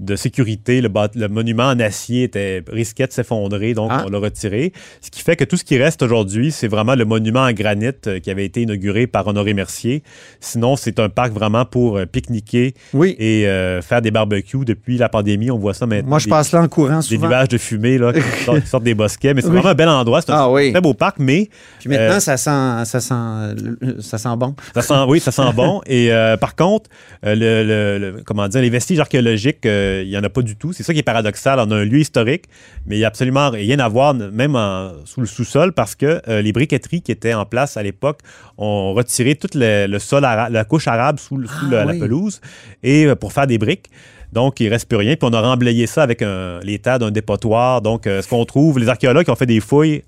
de 0.01 0.17
sécurité. 0.17 0.81
Le, 0.81 1.29
monument 1.29 1.65
en 1.69 1.79
acier 1.81 2.25
était, 2.25 2.63
risquait 2.71 3.07
de 3.07 3.13
s'effondrer, 3.13 3.75
donc 3.75 3.91
Ah. 3.93 4.05
on 4.07 4.11
l'a 4.11 4.19
retiré. 4.19 4.73
Ce 5.01 5.11
qui 5.11 5.23
fait 5.23 5.37
que 5.37 5.45
tout 5.45 5.57
ce 5.57 5.65
qui 5.65 5.77
reste 5.79 6.03
aujourd'hui, 6.03 6.53
c'est 6.53 6.69
vraiment 6.69 6.95
le 6.95 7.05
monument 7.05 7.41
en 7.43 7.53
granit 7.53 7.89
euh, 8.07 8.21
qui 8.21 8.31
avait 8.31 8.45
été 8.45 8.63
inauguré 8.63 9.07
par 9.07 9.27
Honoré 9.27 9.55
Mercier. 9.55 10.03
Sinon, 10.41 10.77
c'est 10.77 10.99
un 11.01 11.09
parc 11.09 11.33
vraiment 11.33 11.65
pour 11.65 11.97
euh, 11.99 12.07
pique-niquer 12.07 12.75
Oui. 12.95 13.17
et 13.19 13.47
euh, 13.49 13.83
faire 13.83 14.03
des 14.03 14.11
barbecues. 14.11 14.65
Depuis 14.65 14.99
la 14.99 15.09
pandémie, 15.09 15.51
on 15.51 15.59
voit 15.59 15.75
ça 15.75 15.87
maintenant. 15.87 16.09
Moi, 16.11 16.19
je 16.19 16.25
des- 16.27 16.31
passe 16.31 16.53
là 16.53 16.63
en 16.63 16.69
courant 16.69 16.97
des 17.01 17.03
souvent. 17.03 17.29
nuages 17.29 17.49
de 17.49 17.59
fumée 17.59 17.99
là, 17.99 18.13
qui 18.13 18.21
sortent, 18.45 18.61
qui 18.61 18.67
sortent 18.67 18.85
des 18.85 18.95
bosquets. 18.95 19.35
Mais 19.35 19.41
c'est 19.41 19.49
Oui. 19.49 19.55
vraiment 19.55 19.71
un 19.71 19.75
bel 19.75 19.89
endroit. 19.89 20.21
C'est 20.23 20.31
un 20.33 20.37
Ah 20.37 20.51
oui. 20.51 20.73
très 20.73 20.81
beau 20.81 20.95
parc, 20.95 21.17
mais 21.19 21.49
Puis 21.81 21.89
maintenant, 21.89 22.17
Euh, 22.17 22.21
ça 22.21 22.37
sent, 22.37 22.85
ça 22.85 23.01
sent, 23.01 24.01
ça 24.01 24.19
sent 24.19 24.29
bon. 24.37 24.55
ça 24.75 24.83
sent, 24.83 24.95
oui, 25.09 25.21
ça 25.21 25.31
sent 25.33 25.43
bon. 25.55 25.81
Et 25.87 26.13
euh, 26.13 26.37
par 26.37 26.55
contre, 26.57 26.89
le, 27.23 27.35
le- 27.35 27.99
le- 27.99 28.23
comment 28.25 28.49
dire, 28.49 28.61
les 28.61 28.71
vestiges 28.71 29.01
archéologiques, 29.01 29.67
euh, 29.89 30.03
il 30.05 30.09
n'y 30.11 30.17
en 30.19 30.23
a 30.23 30.29
pas 30.29 30.43
du 30.43 30.55
tout. 30.57 30.73
C'est 30.73 30.83
ça 30.83 30.93
qui 30.93 30.99
est 30.99 31.03
paradoxal. 31.03 31.59
On 31.61 31.71
a 31.71 31.77
un 31.77 31.85
lieu 31.85 31.99
historique, 31.99 32.45
mais 32.87 32.97
il 32.97 32.99
n'y 32.99 33.05
a 33.05 33.09
absolument 33.09 33.51
rien 33.51 33.79
à 33.79 33.89
voir, 33.89 34.15
même 34.15 34.55
en- 34.57 34.93
sous 35.05 35.21
le 35.21 35.27
sous-sol, 35.27 35.73
parce 35.73 35.95
que 35.95 36.21
euh, 36.29 36.43
les 36.43 36.53
briqueteries 36.53 37.03
qui 37.03 37.13
étaient 37.13 37.35
en 37.35 37.45
place 37.47 37.77
à 37.77 37.83
l'époque 37.83 38.21
ont 38.59 38.93
retiré 38.95 39.35
tout 39.35 39.49
le, 39.55 39.87
le 39.87 39.99
sol, 39.99 40.25
ara- 40.25 40.51
la 40.51 40.65
couche 40.65 40.87
arabe 40.89 41.19
sous, 41.19 41.41
Ah, 41.73 41.85
la 41.85 41.93
oui. 41.93 41.99
pelouse, 41.99 42.41
et 42.83 43.07
euh, 43.07 43.15
pour 43.17 43.33
faire 43.33 43.47
des 43.47 43.59
briques. 43.59 43.89
Donc, 44.33 44.61
il 44.61 44.69
reste 44.69 44.87
plus 44.89 44.99
rien. 44.99 45.17
Puis 45.17 45.27
on 45.31 45.33
a 45.33 45.41
remblayé 45.41 45.87
ça 45.87 46.03
avec 46.03 46.21
un, 46.21 46.61
l'état 46.63 46.99
d'un 46.99 47.11
dépotoir. 47.11 47.81
Donc, 47.81 48.07
euh, 48.07 48.21
ce 48.21 48.29
qu'on 48.29 48.45
trouve, 48.45 48.79
les 48.79 48.89
archéologues 48.89 49.25
qui 49.25 49.31
ont 49.31 49.37
fait 49.37 49.47
des 49.47 49.61
fouilles 49.61 50.03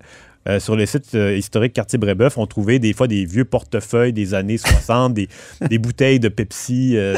euh, 0.47 0.59
sur 0.59 0.75
le 0.75 0.85
site 0.85 1.13
euh, 1.13 1.35
historique 1.35 1.73
quartier 1.73 1.99
Brébeuf, 1.99 2.37
ont 2.37 2.47
trouvé 2.47 2.79
des 2.79 2.93
fois 2.93 3.07
des 3.07 3.25
vieux 3.25 3.45
portefeuilles 3.45 4.13
des 4.13 4.33
années 4.33 4.57
60, 4.57 5.13
des, 5.13 5.29
des 5.69 5.77
bouteilles 5.77 6.19
de 6.19 6.29
Pepsi. 6.29 6.97
euh, 6.97 7.17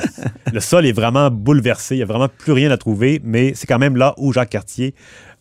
le 0.51 0.59
sol 0.59 0.85
est 0.85 0.91
vraiment 0.91 1.31
bouleversé. 1.31 1.95
Il 1.95 1.99
n'y 1.99 2.03
a 2.03 2.07
vraiment 2.07 2.27
plus 2.29 2.51
rien 2.51 2.71
à 2.71 2.77
trouver, 2.77 3.21
mais 3.23 3.53
c'est 3.55 3.67
quand 3.67 3.79
même 3.79 3.95
là 3.95 4.13
où 4.17 4.33
Jacques 4.33 4.49
Cartier 4.49 4.93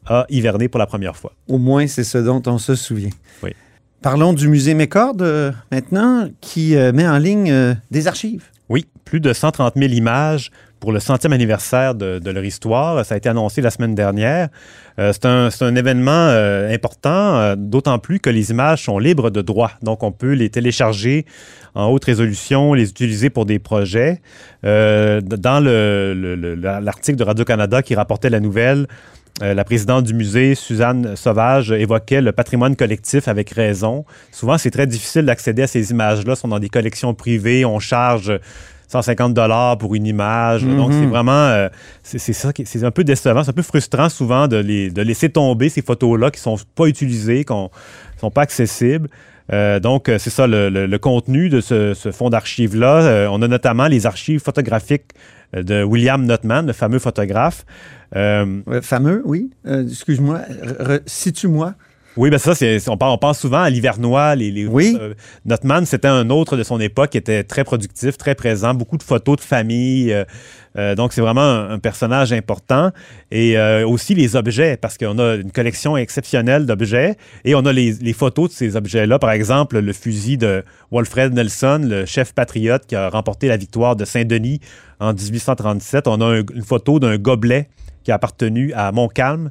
a 0.07 0.27
hiverné 0.29 0.69
pour 0.69 0.79
la 0.79 0.87
première 0.87 1.17
fois. 1.17 1.33
Au 1.49 1.59
moins, 1.59 1.87
c'est 1.87 2.05
ce 2.05 2.19
dont 2.19 2.43
on 2.47 2.59
se 2.59 2.75
souvient. 2.75 3.11
Oui. 3.43 3.51
Parlons 4.01 4.33
du 4.33 4.49
musée 4.49 4.75
Mécorde 4.75 5.23
euh, 5.23 5.53
maintenant, 5.71 6.29
qui 6.41 6.75
met 6.75 7.07
en 7.07 7.19
ligne 7.19 7.77
des 7.91 8.09
archives. 8.09 8.45
Oui, 8.69 8.87
plus 9.05 9.21
de 9.21 9.33
130 9.33 9.75
000 9.77 9.93
images 9.93 10.51
pour 10.83 10.91
le 10.91 10.99
centième 10.99 11.33
anniversaire 11.33 11.95
de, 11.95 12.29
leur 12.29 12.45
histoire. 12.45 13.07
Ça 13.07 13.15
a 13.15 13.17
été 13.17 13.29
annoncé 13.29 13.61
la 13.61 13.71
semaine 13.71 13.95
dernière. 13.95 14.49
Euh, 14.99 15.12
c'est 15.12 15.62
un, 15.62 15.77
événement 15.77 16.11
euh, 16.11 16.75
important, 16.75 17.37
euh, 17.39 17.55
d'autant 17.57 18.01
plus 18.01 18.19
que 18.19 18.29
les 18.29 18.51
images 18.51 18.83
sont 18.87 18.99
libres 18.99 19.31
de 19.31 19.43
droit. 19.43 19.71
Donc, 19.83 20.03
on 20.03 20.11
peut 20.11 20.33
les 20.33 20.51
télécharger 20.51 21.25
en 21.77 21.87
haute 21.87 22.05
résolution, 22.05 22.75
les 22.75 22.91
utiliser 22.91 23.31
pour 23.31 23.47
des 23.47 23.61
projets. 23.61 24.21
Dans 24.65 25.65
le- 25.65 26.15
le- 26.15 26.35
le- 26.35 26.55
l'article 26.57 27.17
de 27.17 27.23
Radio-Canada 27.25 27.81
qui 27.83 27.95
rapportait 27.95 28.29
la 28.29 28.41
nouvelle, 28.41 28.89
la 29.41 29.65
présidente 29.65 30.05
du 30.05 30.15
musée, 30.15 30.57
Suzanne 30.57 31.15
Sauvage, 31.15 31.71
évoquait 31.71 32.21
le 32.21 32.33
patrimoine 32.33 32.75
collectif 32.75 33.29
avec 33.29 33.51
raison. 33.51 34.05
Souvent, 34.33 34.59
c'est 34.59 34.71
très 34.73 34.89
difficile 34.89 35.27
d'accéder 35.27 35.62
à 35.62 35.67
ces 35.69 35.93
images-là. 35.93 36.35
sont 36.35 36.49
dans 36.49 36.59
des 36.59 36.69
collections 36.69 37.15
privées. 37.15 37.65
On 37.65 37.79
charge 37.79 38.33
150 38.93 39.35
dollars 39.35 39.79
pour 39.79 39.95
une 39.95 40.07
image. 40.07 40.65
Donc, 40.65 40.91
Mhm. 40.93 41.01
c'est 41.01 41.07
vraiment... 41.07 41.33
euh, 41.33 41.69
c'est 42.03 42.19
c'est 42.19 42.33
ça 42.33 42.53
qui 42.53 42.67
c'est 42.67 42.85
un 42.85 42.91
peu 42.91 43.05
décevant. 43.05 43.43
C'est 43.43 43.51
un 43.51 43.55
peu 43.55 43.63
frustrant 43.63 44.09
souvent 44.09 44.47
de, 44.49 44.57
les, 44.57 44.91
de 44.91 45.03
laisser 45.03 45.29
tomber 45.31 45.69
ces 45.69 45.83
photos-là 45.83 46.31
qui 46.31 46.41
sont 46.41 46.57
pas 46.75 46.87
utilisées, 46.87 47.45
qui 47.45 47.53
ne 47.53 47.67
sont 48.21 48.31
pas 48.31 48.43
accessibles. 48.43 49.09
Euh, 49.53 49.81
donc, 49.81 50.09
euh, 50.09 50.19
c'est 50.19 50.31
ça 50.31 50.47
le, 50.47 50.69
le- 50.71 50.87
le 50.87 50.99
contenu 50.99 51.49
de 51.49 51.61
ce, 51.61 51.95
ce 51.95 52.13
fonds 52.13 52.31
d'archives-là. 52.31 53.03
Euh, 53.03 53.29
on 53.31 53.43
a 53.43 53.49
notamment 53.49 53.87
les 53.89 54.07
archives 54.07 54.41
photographiques 54.41 55.11
de 55.55 55.83
William 55.83 56.25
Notman, 56.25 56.67
le 56.67 56.73
fameux 56.73 56.99
photographe. 57.01 57.65
Fameux, 58.83 59.23
oui. 59.25 59.51
Excuse-moi, 59.67 60.41
situe-moi. 61.07 61.75
Oui, 62.16 62.28
ben 62.31 62.38
ça, 62.38 62.54
c'est, 62.54 62.88
on, 62.88 62.97
pense, 62.97 63.14
on 63.14 63.19
pense 63.19 63.38
souvent 63.38 63.62
à 63.62 63.71
l'Hivernois. 63.71 64.35
Les, 64.37 64.50
les- 64.50 64.66
Oui. 64.66 64.97
euh, 65.00 65.14
Notman, 65.47 65.87
c'était 65.87 66.09
un 66.09 66.28
autre 66.31 66.57
de 66.57 66.62
son 66.62 66.78
époque 66.81 67.11
qui 67.11 67.19
était 67.19 67.42
très 67.45 67.64
productif, 67.64 68.19
très 68.19 68.35
présent, 68.35 68.75
beaucoup 68.75 68.99
de 68.99 69.02
photos 69.02 69.37
de 69.37 69.40
famille. 69.40 70.12
euh, 70.12 70.25
euh, 70.78 70.95
donc, 70.95 71.12
c'est 71.12 71.21
vraiment 71.21 71.40
un, 71.42 71.71
un 71.71 71.78
personnage 71.78 72.33
important. 72.33 72.90
Et 73.31 73.57
euh, 73.59 73.87
aussi 73.87 74.14
les 74.14 74.37
objets, 74.37 74.76
parce 74.76 74.99
qu'on 74.99 75.19
a 75.19 75.37
une 75.37 75.52
collection 75.52 75.97
exceptionnelle 75.97 76.66
d'objets 76.66 77.16
et 77.45 77.54
on 77.54 77.61
a 77.66 77.73
les, 77.73 77.92
les 77.92 78.12
photos 78.12 78.50
de 78.50 78.54
ces 78.54 78.76
objets-là. 78.76 79.19
Par 79.19 79.31
exemple, 79.33 79.78
le 79.78 79.92
fusil 79.92 80.37
de 80.38 80.64
Walfred 80.90 81.33
Nelson, 81.35 81.81
le 81.85 82.04
chef 82.07 82.33
patriote 82.35 82.85
qui 82.87 82.95
a 82.97 83.09
remporté 83.11 83.49
la 83.49 83.57
victoire 83.57 83.97
de 83.97 84.04
Saint-Denis 84.04 84.61
en 85.00 85.12
1837. 85.14 86.09
On 86.09 86.21
a 86.21 86.26
un- 86.26 86.42
une 86.54 86.62
photo 86.64 86.99
d'un 86.99 87.16
gobelet 87.16 87.69
qui 88.04 88.11
a 88.11 88.16
appartenu 88.16 88.73
à 88.75 88.90
Montcalm, 88.92 89.50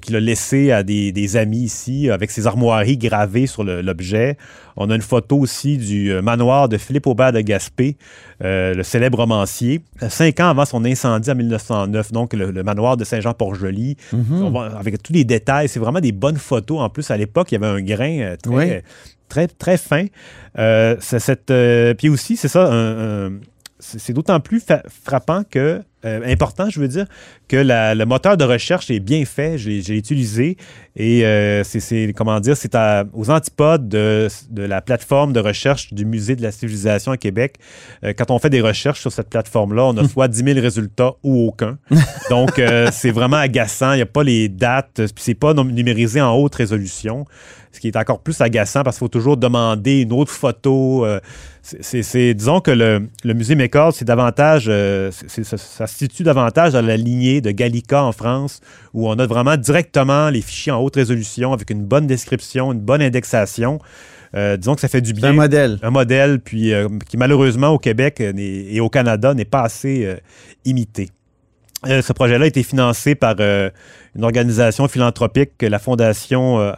qu'il 0.00 0.14
a 0.14 0.20
laissé 0.20 0.70
à 0.70 0.82
des, 0.82 1.10
des 1.12 1.36
amis 1.36 1.62
ici, 1.62 2.08
avec 2.10 2.30
ses 2.30 2.46
armoiries 2.46 2.96
gravées 2.96 3.46
sur 3.48 3.64
l'objet. 3.64 4.36
On 4.76 4.88
a 4.90 4.94
une 4.94 5.02
photo 5.02 5.36
aussi 5.38 5.76
du 5.78 6.12
euh, 6.12 6.22
manoir 6.22 6.68
de 6.68 6.78
Philippe 6.78 7.06
Aubert 7.08 7.32
de 7.32 7.40
Gaspé, 7.40 7.96
euh, 8.44 8.74
le 8.74 8.82
célèbre 8.84 9.18
romancier, 9.18 9.80
euh, 10.02 10.08
cinq 10.08 10.38
ans 10.40 10.48
avant 10.50 10.64
son 10.64 10.84
incendie 10.84 11.30
en 11.30 11.34
1909, 11.34 12.12
donc 12.12 12.32
le, 12.34 12.50
le 12.52 12.62
manoir 12.62 12.96
de 12.96 13.04
Saint-Jean-Port-Joli. 13.04 13.96
Mhm. 14.12 14.56
Avec 14.78 15.02
tous 15.02 15.12
les 15.12 15.24
détails, 15.24 15.68
c'est 15.68 15.80
vraiment 15.80 16.00
des 16.00 16.12
bonnes 16.12 16.36
photos. 16.38 16.80
En 16.80 16.88
plus, 16.88 17.10
à 17.10 17.16
l'époque, 17.16 17.50
il 17.50 17.54
y 17.60 17.64
avait 17.64 17.66
un 17.66 17.82
grain 17.82 18.18
euh, 18.20 18.36
très, 18.36 18.52
Oui. 18.54 18.66
très, 19.28 19.48
très 19.48 19.76
fin. 19.76 20.06
Euh, 20.58 20.96
c'est 21.00 21.18
cette, 21.18 21.50
euh, 21.50 21.94
puis 21.94 22.08
aussi, 22.08 22.36
c'est 22.36 22.48
ça, 22.48 22.70
un- 22.72 23.26
un- 23.28 23.32
c'est 23.78 24.12
d'autant 24.12 24.40
plus 24.40 24.62
frappant 25.04 25.42
que, 25.50 25.82
euh, 26.04 26.20
important, 26.24 26.70
je 26.70 26.80
veux 26.80 26.88
dire, 26.88 27.06
que 27.48 27.56
la- 27.56 27.94
le 27.94 28.06
moteur 28.06 28.36
de 28.36 28.44
recherche 28.44 28.90
est 28.90 29.00
bien 29.00 29.24
fait. 29.24 29.58
J'ai 29.58 29.96
utilisé 29.96 30.56
et 30.96 31.24
euh, 31.24 31.62
c'est- 31.64 32.12
comment 32.16 32.40
dire, 32.40 32.56
c'est 32.56 32.74
aux 33.12 33.30
antipodes 33.30 33.88
de, 33.88 34.28
de 34.50 34.62
la 34.62 34.80
plateforme 34.80 35.32
de 35.32 35.40
recherche 35.40 35.92
du 35.92 36.04
Musée 36.04 36.36
de 36.36 36.42
la 36.42 36.52
civilisation 36.52 37.12
à 37.12 37.16
Québec. 37.16 37.56
Euh, 38.04 38.12
quand 38.16 38.30
on 38.30 38.38
fait 38.38 38.50
des 38.50 38.60
recherches 38.60 39.00
sur 39.00 39.12
cette 39.12 39.28
plateforme-là, 39.28 39.84
on 39.84 39.96
a 39.96 40.08
soit 40.08 40.28
10 40.28 40.44
000 40.44 40.60
résultats 40.60 41.12
ou 41.22 41.48
aucun. 41.48 41.78
Donc, 42.30 42.60
c'est 42.92 43.10
vraiment 43.10 43.36
agaçant. 43.36 43.92
Il 43.92 43.96
n'y 43.96 44.02
a 44.02 44.06
pas 44.06 44.22
les 44.22 44.48
dates, 44.48 44.94
puis 44.94 45.12
c'est 45.18 45.34
pas 45.34 45.52
numérisé 45.54 46.20
en 46.20 46.34
haute 46.34 46.54
résolution, 46.54 47.24
ce 47.72 47.78
qui 47.80 47.88
est 47.88 47.96
encore 47.96 48.20
plus 48.20 48.40
agaçant 48.40 48.82
parce 48.82 48.96
qu'il 48.96 49.00
faut 49.04 49.08
toujours 49.08 49.36
demander 49.36 50.00
une 50.02 50.12
autre 50.12 50.32
photo. 50.32 51.06
c'est- 51.62 52.34
disons 52.34 52.60
que 52.60 52.70
le, 52.70 53.08
le 53.22 53.34
musée 53.34 53.54
McCall, 53.54 53.92
c'est 53.92 54.04
davantage, 54.04 54.70
ça 55.28 55.86
se 55.90 55.98
situe 55.98 56.22
davantage 56.22 56.72
dans 56.72 56.80
la 56.84 56.96
lignée 56.96 57.40
de 57.40 57.50
Gallica 57.50 58.02
en 58.04 58.12
France, 58.12 58.60
où 58.94 59.08
on 59.08 59.18
a 59.18 59.26
vraiment 59.26 59.56
directement 59.56 60.30
les 60.30 60.40
fichiers 60.40 60.72
en 60.72 60.80
haute 60.80 60.96
résolution 60.96 61.52
avec 61.52 61.70
une 61.70 61.84
bonne 61.84 62.06
description, 62.06 62.72
une 62.72 62.80
bonne 62.80 63.02
indexation. 63.02 63.80
Euh, 64.34 64.56
disons 64.56 64.74
que 64.74 64.80
ça 64.80 64.88
fait 64.88 65.00
du 65.00 65.12
bien 65.12 65.30
un 65.30 65.32
modèle. 65.32 65.78
un 65.82 65.90
modèle 65.90 66.40
puis 66.40 66.72
euh, 66.72 66.88
qui 67.08 67.16
malheureusement 67.16 67.70
au 67.70 67.78
Québec 67.78 68.20
euh, 68.20 68.32
et 68.36 68.78
au 68.78 68.88
Canada 68.88 69.34
n'est 69.34 69.44
pas 69.44 69.62
assez 69.62 70.04
euh, 70.04 70.16
imité. 70.64 71.10
Ce 71.84 72.12
projet-là 72.12 72.44
a 72.44 72.48
été 72.48 72.62
financé 72.62 73.14
par 73.14 73.36
une 73.40 74.22
organisation 74.22 74.86
philanthropique, 74.86 75.52
la 75.62 75.78
Fondation 75.78 76.74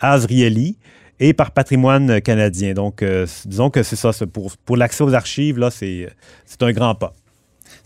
Azrieli, 0.00 0.78
et 1.20 1.34
par 1.34 1.50
Patrimoine 1.50 2.22
canadien. 2.22 2.72
Donc, 2.72 3.04
disons 3.44 3.68
que 3.68 3.82
c'est 3.82 3.94
ça. 3.94 4.10
Pour, 4.32 4.56
pour 4.64 4.78
l'accès 4.78 5.04
aux 5.04 5.12
archives, 5.12 5.58
là, 5.58 5.70
c'est 5.70 6.08
un 6.62 6.72
grand 6.72 6.94
pas. 6.94 7.12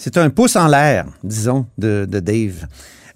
C'est 0.05 0.17
un 0.17 0.31
pouce 0.31 0.57
en 0.57 0.67
l'air, 0.67 1.07
disons, 1.23 1.65
de, 1.79 2.05
Dave. 2.07 2.67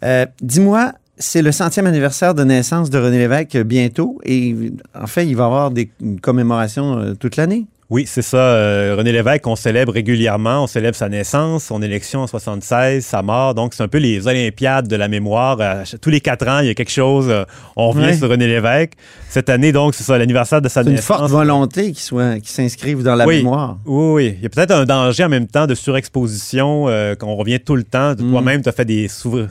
Euh, 0.04 0.24
Dis-moi, 0.40 0.92
c'est 1.18 1.42
le 1.42 1.50
centième 1.50 1.88
anniversaire 1.88 2.32
de 2.32 2.44
naissance 2.44 2.90
de 2.90 2.98
René 3.00 3.18
Lévesque 3.18 3.56
bientôt 3.56 4.20
et 4.24 4.54
en 4.94 5.08
fait, 5.08 5.26
il 5.26 5.34
va 5.34 5.42
y 5.42 5.46
avoir 5.46 5.72
des 5.72 5.90
une 6.00 6.20
commémoration 6.20 6.96
euh, 6.96 7.14
toute 7.14 7.34
l'année? 7.34 7.66
Oui, 7.88 8.04
c'est 8.04 8.22
ça. 8.22 8.36
euh, 8.38 8.96
René 8.98 9.12
Lévesque, 9.12 9.46
on 9.46 9.54
célèbre 9.54 9.92
régulièrement. 9.92 10.64
On 10.64 10.66
célèbre 10.66 10.96
sa 10.96 11.08
naissance, 11.08 11.64
son 11.66 11.80
élection 11.82 12.22
en 12.22 12.26
76, 12.26 13.06
sa 13.06 13.22
mort. 13.22 13.54
Donc, 13.54 13.74
c'est 13.74 13.82
un 13.84 13.86
peu 13.88 13.98
les 13.98 14.26
Olympiades 14.26 14.88
de 14.88 14.96
la 14.96 15.06
mémoire. 15.06 15.56
Ch- 15.58 15.94
tous 16.00 16.10
les 16.10 16.20
quatre 16.20 16.48
ans, 16.48 16.58
il 16.58 16.66
y 16.66 16.70
a 16.70 16.74
quelque 16.74 16.90
chose. 16.90 17.26
euh, 17.30 17.44
on 17.76 17.90
revient 17.90 18.16
sur 18.16 18.28
René 18.28 18.48
Lévesque. 18.48 18.94
Cette 19.28 19.48
année, 19.50 19.70
donc, 19.70 19.94
c'est 19.94 20.02
ça, 20.02 20.18
l'anniversaire 20.18 20.60
de 20.60 20.68
sa 20.68 20.82
C'est 20.82 20.88
une 20.88 20.96
naissance. 20.96 21.18
forte 21.18 21.30
volonté 21.30 21.92
qui, 21.92 22.02
soit, 22.02 22.40
qui 22.40 22.50
s'inscrive 22.50 23.04
dans 23.04 23.14
la 23.14 23.24
Oui. 23.24 23.36
mémoire. 23.36 23.78
Oui, 23.86 24.12
oui. 24.14 24.34
Il 24.38 24.42
y 24.42 24.46
a 24.46 24.48
peut-être 24.48 24.72
un 24.72 24.84
danger 24.84 25.22
en 25.22 25.28
même 25.28 25.46
temps 25.46 25.68
de 25.68 25.74
surexposition, 25.76 26.88
euh, 26.88 27.14
qu'on 27.14 27.36
revient 27.36 27.60
tout 27.60 27.76
le 27.76 27.84
temps. 27.84 28.12
Mm. 28.18 28.30
Toi-même, 28.32 28.62
tu 28.62 28.68
as 28.68 28.72
fait 28.72 28.84
des, 28.84 29.06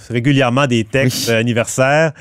régulièrement 0.10 0.68
des 0.68 0.84
textes 0.84 1.30
euh, 1.30 1.40
anniversaires. 1.40 2.12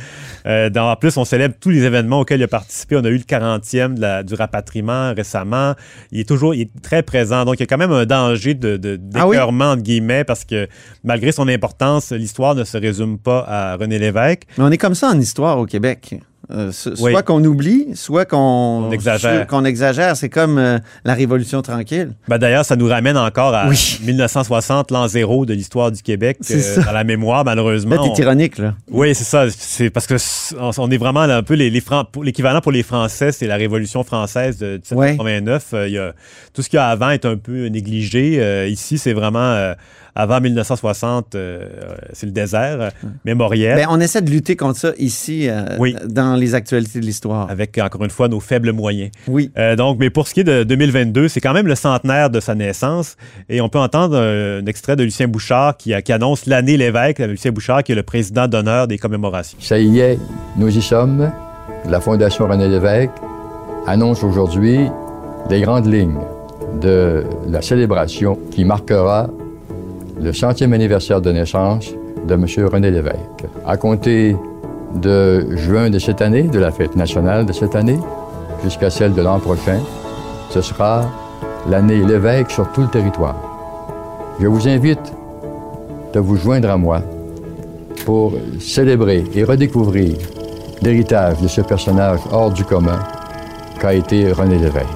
Euh, 0.46 0.70
dans- 0.70 0.90
en 0.92 0.96
plus, 0.96 1.16
on 1.16 1.24
célèbre 1.24 1.56
tous 1.60 1.70
les 1.70 1.82
événements 1.82 2.20
auxquels 2.20 2.38
il 2.40 2.44
a 2.44 2.48
participé. 2.48 2.94
On 2.96 3.04
a 3.04 3.08
eu 3.08 3.16
le 3.18 3.24
40e 3.24 3.96
de 3.96 4.00
la- 4.00 4.22
du 4.22 4.34
rapatriement 4.34 5.12
récemment. 5.12 5.74
Il 6.14 6.20
est 6.20 6.24
toujours 6.28 6.54
il 6.54 6.62
est 6.62 6.80
très 6.80 7.02
présent. 7.02 7.44
Donc, 7.44 7.56
il 7.56 7.60
y 7.60 7.62
a 7.64 7.66
quand 7.66 7.76
même 7.76 7.92
un 7.92 8.06
danger 8.06 8.54
de, 8.54 8.76
de, 8.76 8.98
Ah 9.14 9.26
oui? 9.26 9.32
d'écœurement, 9.32 9.72
entre 9.72 9.82
guillemets, 9.82 10.24
parce 10.24 10.44
que 10.44 10.68
malgré 11.02 11.32
son 11.32 11.48
importance, 11.48 12.12
l'histoire 12.12 12.54
ne 12.54 12.62
se 12.64 12.78
résume 12.78 13.18
pas 13.18 13.44
à 13.46 13.76
René 13.76 13.98
Lévesque. 13.98 14.44
Mais 14.56 14.64
on 14.64 14.70
est 14.70 14.78
comme 14.78 14.94
ça 14.94 15.08
en 15.08 15.18
histoire 15.18 15.58
au 15.58 15.66
Québec. 15.66 16.14
Euh, 16.50 16.70
Oui. 16.86 16.96
Soit 17.12 17.22
qu'on 17.22 17.42
oublie, 17.44 17.86
soit 17.94 18.26
qu'on 18.26 18.36
On 18.88 18.90
exagère. 18.90 19.46
qu'on 19.46 19.64
exagère. 19.64 20.14
C'est 20.16 20.28
comme 20.28 20.58
euh, 20.58 20.78
la 21.04 21.14
Révolution 21.14 21.62
tranquille. 21.62 22.10
Ben, 22.28 22.36
D'ailleurs, 22.38 22.64
ça 22.66 22.76
nous 22.76 22.86
ramène 22.86 23.16
encore 23.16 23.54
à 23.54 23.68
Oui. 23.68 23.98
1960, 24.04 24.90
l'an 24.90 25.08
zéro 25.08 25.46
de 25.46 25.54
l'histoire 25.54 25.90
du 25.90 26.02
Québec, 26.02 26.36
C'est 26.42 26.78
euh, 26.78 26.82
dans 26.84 26.92
la 26.92 27.04
mémoire, 27.04 27.44
malheureusement. 27.44 27.96
On- 27.98 28.12
t'es 28.12 28.22
ironique, 28.22 28.58
là. 28.58 28.74
Oui, 28.90 29.14
c'est 29.14 29.24
ça. 29.24 29.46
C'est 29.50 29.88
parce 29.90 30.06
que 30.06 30.16
on 30.78 30.90
est 30.90 30.98
vraiment 30.98 31.24
là, 31.26 31.38
un 31.38 31.42
peu 31.42 31.54
les, 31.54 31.70
les 31.70 31.80
Fran- 31.80 32.04
pour- 32.04 32.24
l'équivalent 32.24 32.60
pour 32.60 32.72
les 32.72 32.82
Français, 32.82 33.32
c'est 33.32 33.46
la 33.46 33.56
Révolution 33.56 34.04
française 34.04 34.58
de 34.58 34.72
1789. 34.74 35.64
Euh, 35.72 35.88
y 35.88 35.98
a, 35.98 36.12
tout 36.52 36.60
ce 36.62 36.68
qu'il 36.68 36.76
y 36.76 36.80
a 36.80 36.88
avant 36.88 37.10
est 37.10 37.24
un 37.24 37.36
peu 37.36 37.66
négligé. 37.66 38.68
Ici, 38.68 38.98
c'est 38.98 39.12
vraiment 39.14 39.72
avant 40.16 40.40
1960, 40.40 41.34
euh, 41.34 41.66
c'est 42.12 42.26
le 42.26 42.32
désert 42.32 42.80
euh, 42.80 42.90
mémoriel. 43.24 43.76
Ben, 43.76 43.86
on 43.90 43.98
essaie 44.00 44.22
de 44.22 44.30
lutter 44.30 44.56
contre 44.56 44.78
ça 44.78 44.92
ici, 44.98 45.48
euh, 45.48 45.64
Oui. 45.78 45.96
dans 46.06 46.34
les 46.36 46.54
actualités 46.54 47.00
de 47.00 47.04
l'histoire. 47.04 47.50
avec 47.50 47.78
encore 47.78 48.04
une 48.04 48.10
fois 48.10 48.28
nos 48.28 48.40
faibles 48.40 48.72
moyens. 48.72 49.10
Oui. 49.28 49.50
Euh, 49.58 49.76
donc, 49.76 49.98
mais 49.98 50.10
pour 50.10 50.28
ce 50.28 50.34
qui 50.34 50.40
est 50.40 50.44
de 50.44 50.62
2022, 50.64 51.28
c'est 51.28 51.40
quand 51.40 51.52
même 51.52 51.66
le 51.66 51.74
centenaire 51.74 52.30
de 52.30 52.40
sa 52.40 52.54
naissance 52.54 53.16
et 53.48 53.60
on 53.60 53.68
peut 53.68 53.78
entendre 53.78 54.16
un, 54.16 54.58
un 54.62 54.66
extrait 54.66 54.96
de 54.96 55.02
Lucien 55.02 55.26
Bouchard 55.28 55.76
qui, 55.76 55.92
qui 56.02 56.12
annonce 56.12 56.46
l'année 56.46 56.76
l'évêque. 56.76 57.18
Lucien 57.18 57.50
Bouchard 57.52 57.82
qui 57.82 57.92
est 57.92 57.96
le 57.96 58.02
président 58.02 58.46
d'honneur 58.48 58.86
des 58.86 58.98
commémorations. 58.98 59.58
Ça 59.60 59.78
y 59.78 59.98
est, 59.98 60.18
nous 60.56 60.76
y 60.76 60.82
sommes. 60.82 61.30
La 61.88 62.00
Fondation 62.00 62.46
René 62.46 62.68
Lévesque 62.68 63.10
annonce 63.86 64.22
aujourd'hui 64.24 64.80
les 65.50 65.60
grandes 65.60 65.92
lignes 65.92 66.20
de 66.80 67.24
la 67.48 67.60
célébration 67.62 68.38
qui 68.50 68.64
marquera 68.64 69.28
le 70.20 70.32
centième 70.32 70.72
anniversaire 70.72 71.20
de 71.20 71.32
naissance 71.32 71.92
de 72.26 72.34
M. 72.34 72.46
René 72.72 72.90
Lévesque. 72.90 73.44
À 73.66 73.76
compter 73.76 74.36
de 74.94 75.56
juin 75.56 75.90
de 75.90 75.98
cette 75.98 76.22
année, 76.22 76.44
de 76.44 76.58
la 76.58 76.70
fête 76.70 76.96
nationale 76.96 77.46
de 77.46 77.52
cette 77.52 77.74
année, 77.74 77.98
jusqu'à 78.62 78.90
celle 78.90 79.12
de 79.12 79.22
l'an 79.22 79.38
prochain, 79.38 79.80
ce 80.50 80.60
sera 80.60 81.04
l'année 81.68 82.04
Lévesque 82.04 82.50
sur 82.50 82.70
tout 82.72 82.82
le 82.82 82.88
territoire. 82.88 83.36
Je 84.40 84.46
vous 84.46 84.68
invite 84.68 85.12
de 86.12 86.20
vous 86.20 86.36
joindre 86.36 86.70
à 86.70 86.76
moi 86.76 87.02
pour 88.04 88.32
célébrer 88.60 89.24
et 89.34 89.44
redécouvrir 89.44 90.16
l'héritage 90.82 91.40
de 91.40 91.48
ce 91.48 91.60
personnage 91.60 92.20
hors 92.30 92.50
du 92.50 92.64
commun 92.64 92.98
qu'a 93.80 93.94
été 93.94 94.30
René 94.32 94.58
Lévesque. 94.58 94.86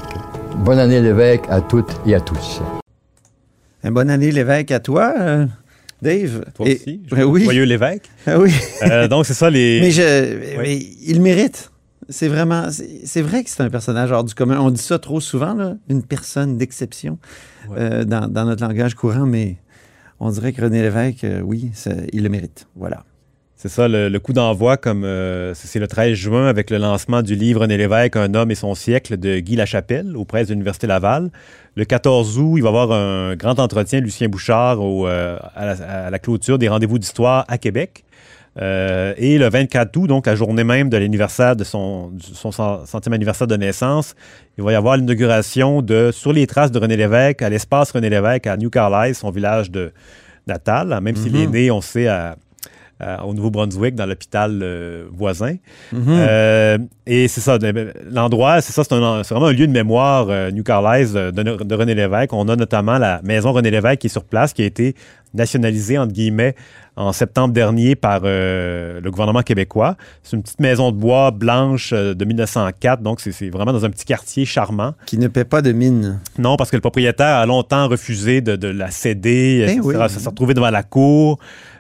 Bonne 0.59 0.79
année 0.79 1.01
Lévesque 1.01 1.45
à 1.49 1.61
toutes 1.61 1.95
et 2.07 2.15
à 2.15 2.21
tous. 2.21 2.61
Un 3.85 3.91
bonne 3.93 4.11
année, 4.11 4.31
l'évêque, 4.33 4.71
à 4.71 4.81
toi, 4.81 5.15
euh, 5.19 5.47
Dave. 6.03 6.45
Toi 6.55 6.69
Et- 6.69 6.75
aussi. 6.77 7.01
Ben 7.11 7.25
oui. 7.25 7.45
Joyeux 7.45 7.65
l'évêque. 7.65 8.03
Ah 8.27 8.39
oui. 8.39 8.53
Euh, 8.83 9.09
donc, 9.09 9.27
c'est 9.27 9.35
ça 9.35 9.51
les. 9.51 9.81
Mais, 9.81 9.91
je, 9.91 10.59
mais 10.59 10.77
il 11.07 11.21
mérite. 11.21 11.71
C'est 12.09 12.29
vraiment. 12.29 12.69
C'est 12.71 13.23
vrai 13.23 13.45
que 13.45 13.51
c'est 13.51 13.63
un 13.63 13.71
personnage 13.71 14.11
hors 14.13 14.25
du 14.25 14.35
commun. 14.35 14.59
On 14.61 14.71
dit 14.71 14.81
ça 14.83 14.99
trop 14.99 15.21
souvent, 15.21 15.55
là, 15.55 15.77
une 15.89 16.03
personne 16.03 16.57
d'exception 16.57 17.19
euh, 17.77 18.05
dans, 18.05 18.29
dans 18.29 18.45
notre 18.47 18.63
langage 18.67 18.95
courant, 18.95 19.27
mais 19.27 19.57
on 20.19 20.31
dirait 20.31 20.53
que 20.53 20.63
René 20.63 20.81
Lévesque, 20.83 21.27
oui, 21.45 21.71
il 22.13 22.23
le 22.23 22.29
mérite. 22.31 22.67
Voilà. 22.77 23.05
C'est 23.57 23.69
ça, 23.69 23.89
le, 23.89 24.09
le 24.09 24.21
coup 24.21 24.33
d'envoi, 24.33 24.77
comme 24.77 25.03
euh, 25.05 25.53
c'est 25.53 25.67
c'est 25.67 25.81
le 25.81 25.89
13 25.89 26.15
juin 26.15 26.47
avec 26.47 26.71
le 26.71 26.79
lancement 26.79 27.23
du 27.23 27.35
livre 27.35 27.63
René 27.63 27.77
Lévesque, 27.77 28.15
Un 28.17 28.33
homme 28.35 28.53
et 28.53 28.55
son 28.55 28.75
siècle 28.77 29.17
de 29.19 29.41
Guy 29.41 29.57
Lachapelle 29.57 30.17
aux 30.17 30.25
presses 30.25 30.47
de 30.47 30.53
l'Université 30.53 30.87
Laval. 30.87 31.31
Le 31.79 31.85
14 31.85 32.41
août, 32.41 32.55
il 32.57 32.63
va 32.65 32.71
y 32.71 32.73
avoir 32.77 32.91
un 32.91 33.37
grand 33.37 33.61
entretien 33.61 34.01
de 34.01 34.05
Lucien 34.05 34.29
Bouchard 34.29 34.81
au, 34.83 35.07
euh, 35.07 35.39
à, 35.55 35.65
la, 35.65 36.07
à 36.07 36.11
la 36.11 36.19
clôture 36.19 36.59
des 36.59 36.69
rendez-vous 36.69 36.99
d'histoire 36.99 37.45
à 37.47 37.57
Québec. 37.57 38.03
Euh, 38.61 39.15
et 39.17 39.39
le 39.39 39.49
24 39.49 39.97
août, 39.97 40.09
donc 40.09 40.27
la 40.27 40.35
journée 40.35 40.65
même 40.65 40.89
de 40.89 40.97
l'anniversaire 40.97 41.55
de 41.55 41.63
son, 41.63 42.11
centième 42.85 43.13
anniversaire 43.13 43.47
de 43.47 43.55
naissance, 43.55 44.17
il 44.59 44.65
va 44.65 44.73
y 44.73 44.75
avoir 44.75 44.97
l'inauguration 44.97 45.81
de 45.81 46.11
Sur 46.13 46.33
les 46.33 46.49
traces 46.49 46.73
de 46.73 46.81
René 46.81 46.97
Lévesque 46.97 47.43
à 47.43 47.49
l'espace 47.49 47.93
René 47.93 48.11
Lévesque 48.11 48.49
à 48.49 48.57
New 48.57 48.71
Carlisle, 48.71 49.15
son 49.15 49.31
village 49.31 49.71
de 49.71 49.93
natal. 50.49 50.99
Même 51.01 51.15
s'il 51.15 51.37
est 51.37 51.47
Mhm. 51.47 51.53
né, 51.53 51.71
on 51.71 51.81
sait, 51.81 52.09
à- 52.09 52.35
au 53.25 53.33
Nouveau-Brunswick, 53.35 53.95
dans 53.95 54.07
l'hôpital 54.07 54.61
euh, 54.63 55.07
voisin. 55.13 55.55
Mhm. 55.93 56.03
Euh, 56.09 56.79
et 57.07 57.29
c'est 57.29 57.41
ça, 57.41 57.59
de- 57.59 57.93
l'endroit, 58.11 58.61
c'est 58.61 58.73
ça, 58.73 58.83
c'est 58.85 58.95
vraiment 58.95 59.47
un 59.47 59.53
lieu 59.53 59.67
de 59.67 59.73
mémoire, 59.73 60.27
euh, 60.31 60.51
New 60.51 60.63
Carlisle, 60.63 61.17
euh, 61.17 61.31
de, 61.31 61.43
de 61.43 61.75
René 61.75 61.95
Lévesque. 61.95 62.33
On 62.33 62.49
a 62.49 62.57
notamment 62.57 62.99
la 62.99 63.21
maison 63.23 63.53
René 63.53 63.71
Lévesque 63.71 63.99
qui 64.01 64.07
est 64.09 64.11
sur 64.11 64.25
place, 64.25 64.53
qui 64.53 64.63
a 64.63 64.67
été 64.67 64.95
nationalisée, 65.35 65.99
entre 65.99 66.13
guillemets, 66.13 66.55
en 66.97 67.13
septembre 67.13 67.55
dernier 67.55 67.95
par 67.95 68.23
euh, 68.25 69.01
le 69.01 69.11
gouvernement 69.11 69.43
québécois. 69.43 69.97
C'est 70.23 70.37
une 70.37 70.43
petite 70.43 70.59
maison 70.61 70.91
de 70.91 70.97
bois 70.97 71.31
blanche 71.31 71.93
euh, 71.93 72.15
de 72.15 72.25
1904, 72.25 73.03
donc 73.03 73.21
c'est 73.21 73.51
vraiment 73.51 73.73
dans 73.73 73.85
un 73.85 73.91
petit 73.91 74.05
quartier 74.05 74.45
charmant. 74.45 74.95
Qui 75.07 75.17
ne 75.19 75.29
paie 75.29 75.45
pas 75.45 75.63
de 75.63 75.71
mine. 75.73 76.19
Non, 76.39 76.57
parce 76.57 76.71
que 76.71 76.77
le 76.77 76.81
propriétaire 76.81 77.37
a 77.37 77.47
longtemps 77.47 77.87
refusé 77.89 78.41
de, 78.41 78.57
de 78.57 78.69
la 78.69 78.91
céder. 78.91 79.65
Eh 79.69 79.75
Ça 79.77 79.81
oui. 79.83 79.95
s'est- 79.95 80.01
ça 80.01 80.21
s'est 80.21 80.29
retrouvé 80.29 80.55
devant 80.55 80.71
la 80.71 80.83
cour. 80.83 81.39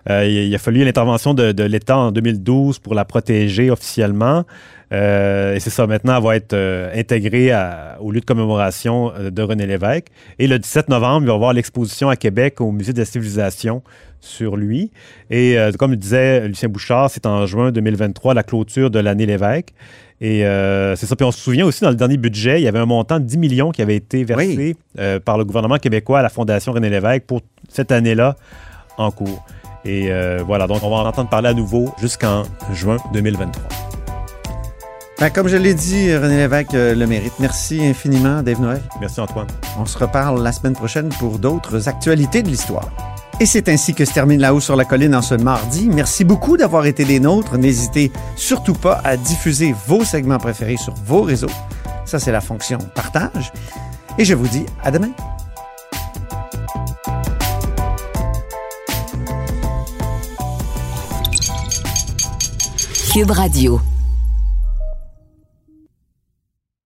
Euh, 0.08 0.24
il, 0.26 0.34
il 0.48 0.54
a 0.54 0.58
fallu 0.58 0.84
l'intervention 0.84 1.34
de, 1.34 1.50
de 1.52 1.64
l'État 1.64 1.98
en 1.98 2.12
2012 2.12 2.78
pour 2.78 2.94
la 2.94 3.04
protéger 3.04 3.70
officiellement. 3.70 4.44
Euh, 4.92 5.54
et 5.54 5.60
c'est 5.60 5.70
ça, 5.70 5.86
maintenant, 5.86 6.16
elle 6.16 6.22
va 6.24 6.36
être 6.36 6.54
euh, 6.54 6.90
intégrée 6.98 7.50
à- 7.52 7.98
au 8.00 8.10
lieu 8.10 8.20
de 8.20 8.24
commémoration 8.24 9.12
euh, 9.14 9.30
de 9.30 9.42
René 9.42 9.66
Lévesque. 9.66 10.06
Et 10.38 10.46
le 10.46 10.58
17 10.58 10.88
novembre, 10.88 11.22
il 11.24 11.26
va 11.26 11.32
y 11.32 11.36
avoir 11.36 11.52
l'exposition 11.52 12.08
à 12.08 12.16
Québec 12.16 12.60
au 12.60 12.72
Musée 12.72 12.92
de 12.94 12.98
la 12.98 13.04
civilisation 13.04 13.82
sur 14.20 14.56
lui. 14.56 14.90
Et 15.30 15.58
euh, 15.58 15.72
comme 15.72 15.90
le 15.90 15.96
disait 15.98 16.48
Lucien 16.48 16.68
Bouchard, 16.70 17.10
c'est 17.10 17.26
en 17.26 17.44
juin 17.46 17.70
2023 17.70 18.32
la 18.34 18.42
clôture 18.42 18.90
de 18.90 18.98
l'année 18.98 19.26
Lévesque. 19.26 19.74
Et 20.20 20.44
euh, 20.46 20.96
c'est 20.96 21.06
ça. 21.06 21.14
Puis 21.16 21.24
on 21.24 21.30
se 21.32 21.38
souvient 21.40 21.66
aussi, 21.66 21.82
dans 21.84 21.90
le 21.90 21.94
dernier 21.96 22.16
budget, 22.16 22.60
il 22.60 22.64
y 22.64 22.68
avait 22.68 22.78
un 22.80 22.86
montant 22.86 23.20
de 23.20 23.24
10 23.24 23.38
millions 23.38 23.70
qui 23.70 23.82
avait 23.82 23.94
été 23.96 24.24
versé 24.24 24.76
euh, 24.98 25.20
par 25.20 25.36
le 25.38 25.44
gouvernement 25.44 25.76
québécois 25.76 26.20
à 26.20 26.22
la 26.22 26.28
Fondation 26.30 26.72
René 26.72 26.88
Lévesque 26.90 27.24
pour 27.26 27.42
cette 27.68 27.92
année-là 27.92 28.36
en 28.96 29.10
cours. 29.10 29.44
Et 29.84 30.10
voilà, 30.44 30.66
donc 30.66 30.82
on 30.82 30.90
va 30.90 30.96
en 30.96 31.06
entendre 31.06 31.30
parler 31.30 31.48
à 31.48 31.54
nouveau 31.54 31.94
jusqu'en 32.00 32.42
juin 32.74 32.96
2023. 33.14 33.77
Ben, 35.20 35.30
comme 35.30 35.48
je 35.48 35.56
l'ai 35.56 35.74
dit, 35.74 36.14
René 36.14 36.36
Lévesque 36.36 36.74
euh, 36.74 36.94
le 36.94 37.04
mérite. 37.08 37.32
Merci 37.40 37.84
infiniment, 37.84 38.40
Dave 38.40 38.60
Noël. 38.60 38.80
Merci 39.00 39.20
Antoine. 39.20 39.48
On 39.76 39.84
se 39.84 39.98
reparle 39.98 40.40
la 40.44 40.52
semaine 40.52 40.74
prochaine 40.74 41.08
pour 41.08 41.40
d'autres 41.40 41.88
actualités 41.88 42.40
de 42.40 42.48
l'histoire. 42.48 42.88
Et 43.40 43.46
c'est 43.46 43.68
ainsi 43.68 43.94
que 43.94 44.04
se 44.04 44.12
termine 44.12 44.40
La 44.40 44.54
Haut 44.54 44.60
sur 44.60 44.76
la 44.76 44.84
Colline 44.84 45.16
en 45.16 45.22
ce 45.22 45.34
mardi. 45.34 45.88
Merci 45.92 46.22
beaucoup 46.22 46.56
d'avoir 46.56 46.86
été 46.86 47.04
des 47.04 47.18
nôtres. 47.18 47.58
N'hésitez 47.58 48.12
surtout 48.36 48.74
pas 48.74 49.00
à 49.02 49.16
diffuser 49.16 49.74
vos 49.88 50.04
segments 50.04 50.38
préférés 50.38 50.76
sur 50.76 50.94
vos 51.04 51.22
réseaux. 51.22 51.50
Ça, 52.04 52.20
c'est 52.20 52.32
la 52.32 52.40
fonction 52.40 52.78
partage. 52.94 53.52
Et 54.18 54.24
je 54.24 54.34
vous 54.34 54.46
dis 54.46 54.66
à 54.84 54.92
demain. 54.92 55.10
Cube 63.12 63.32
Radio. 63.32 63.80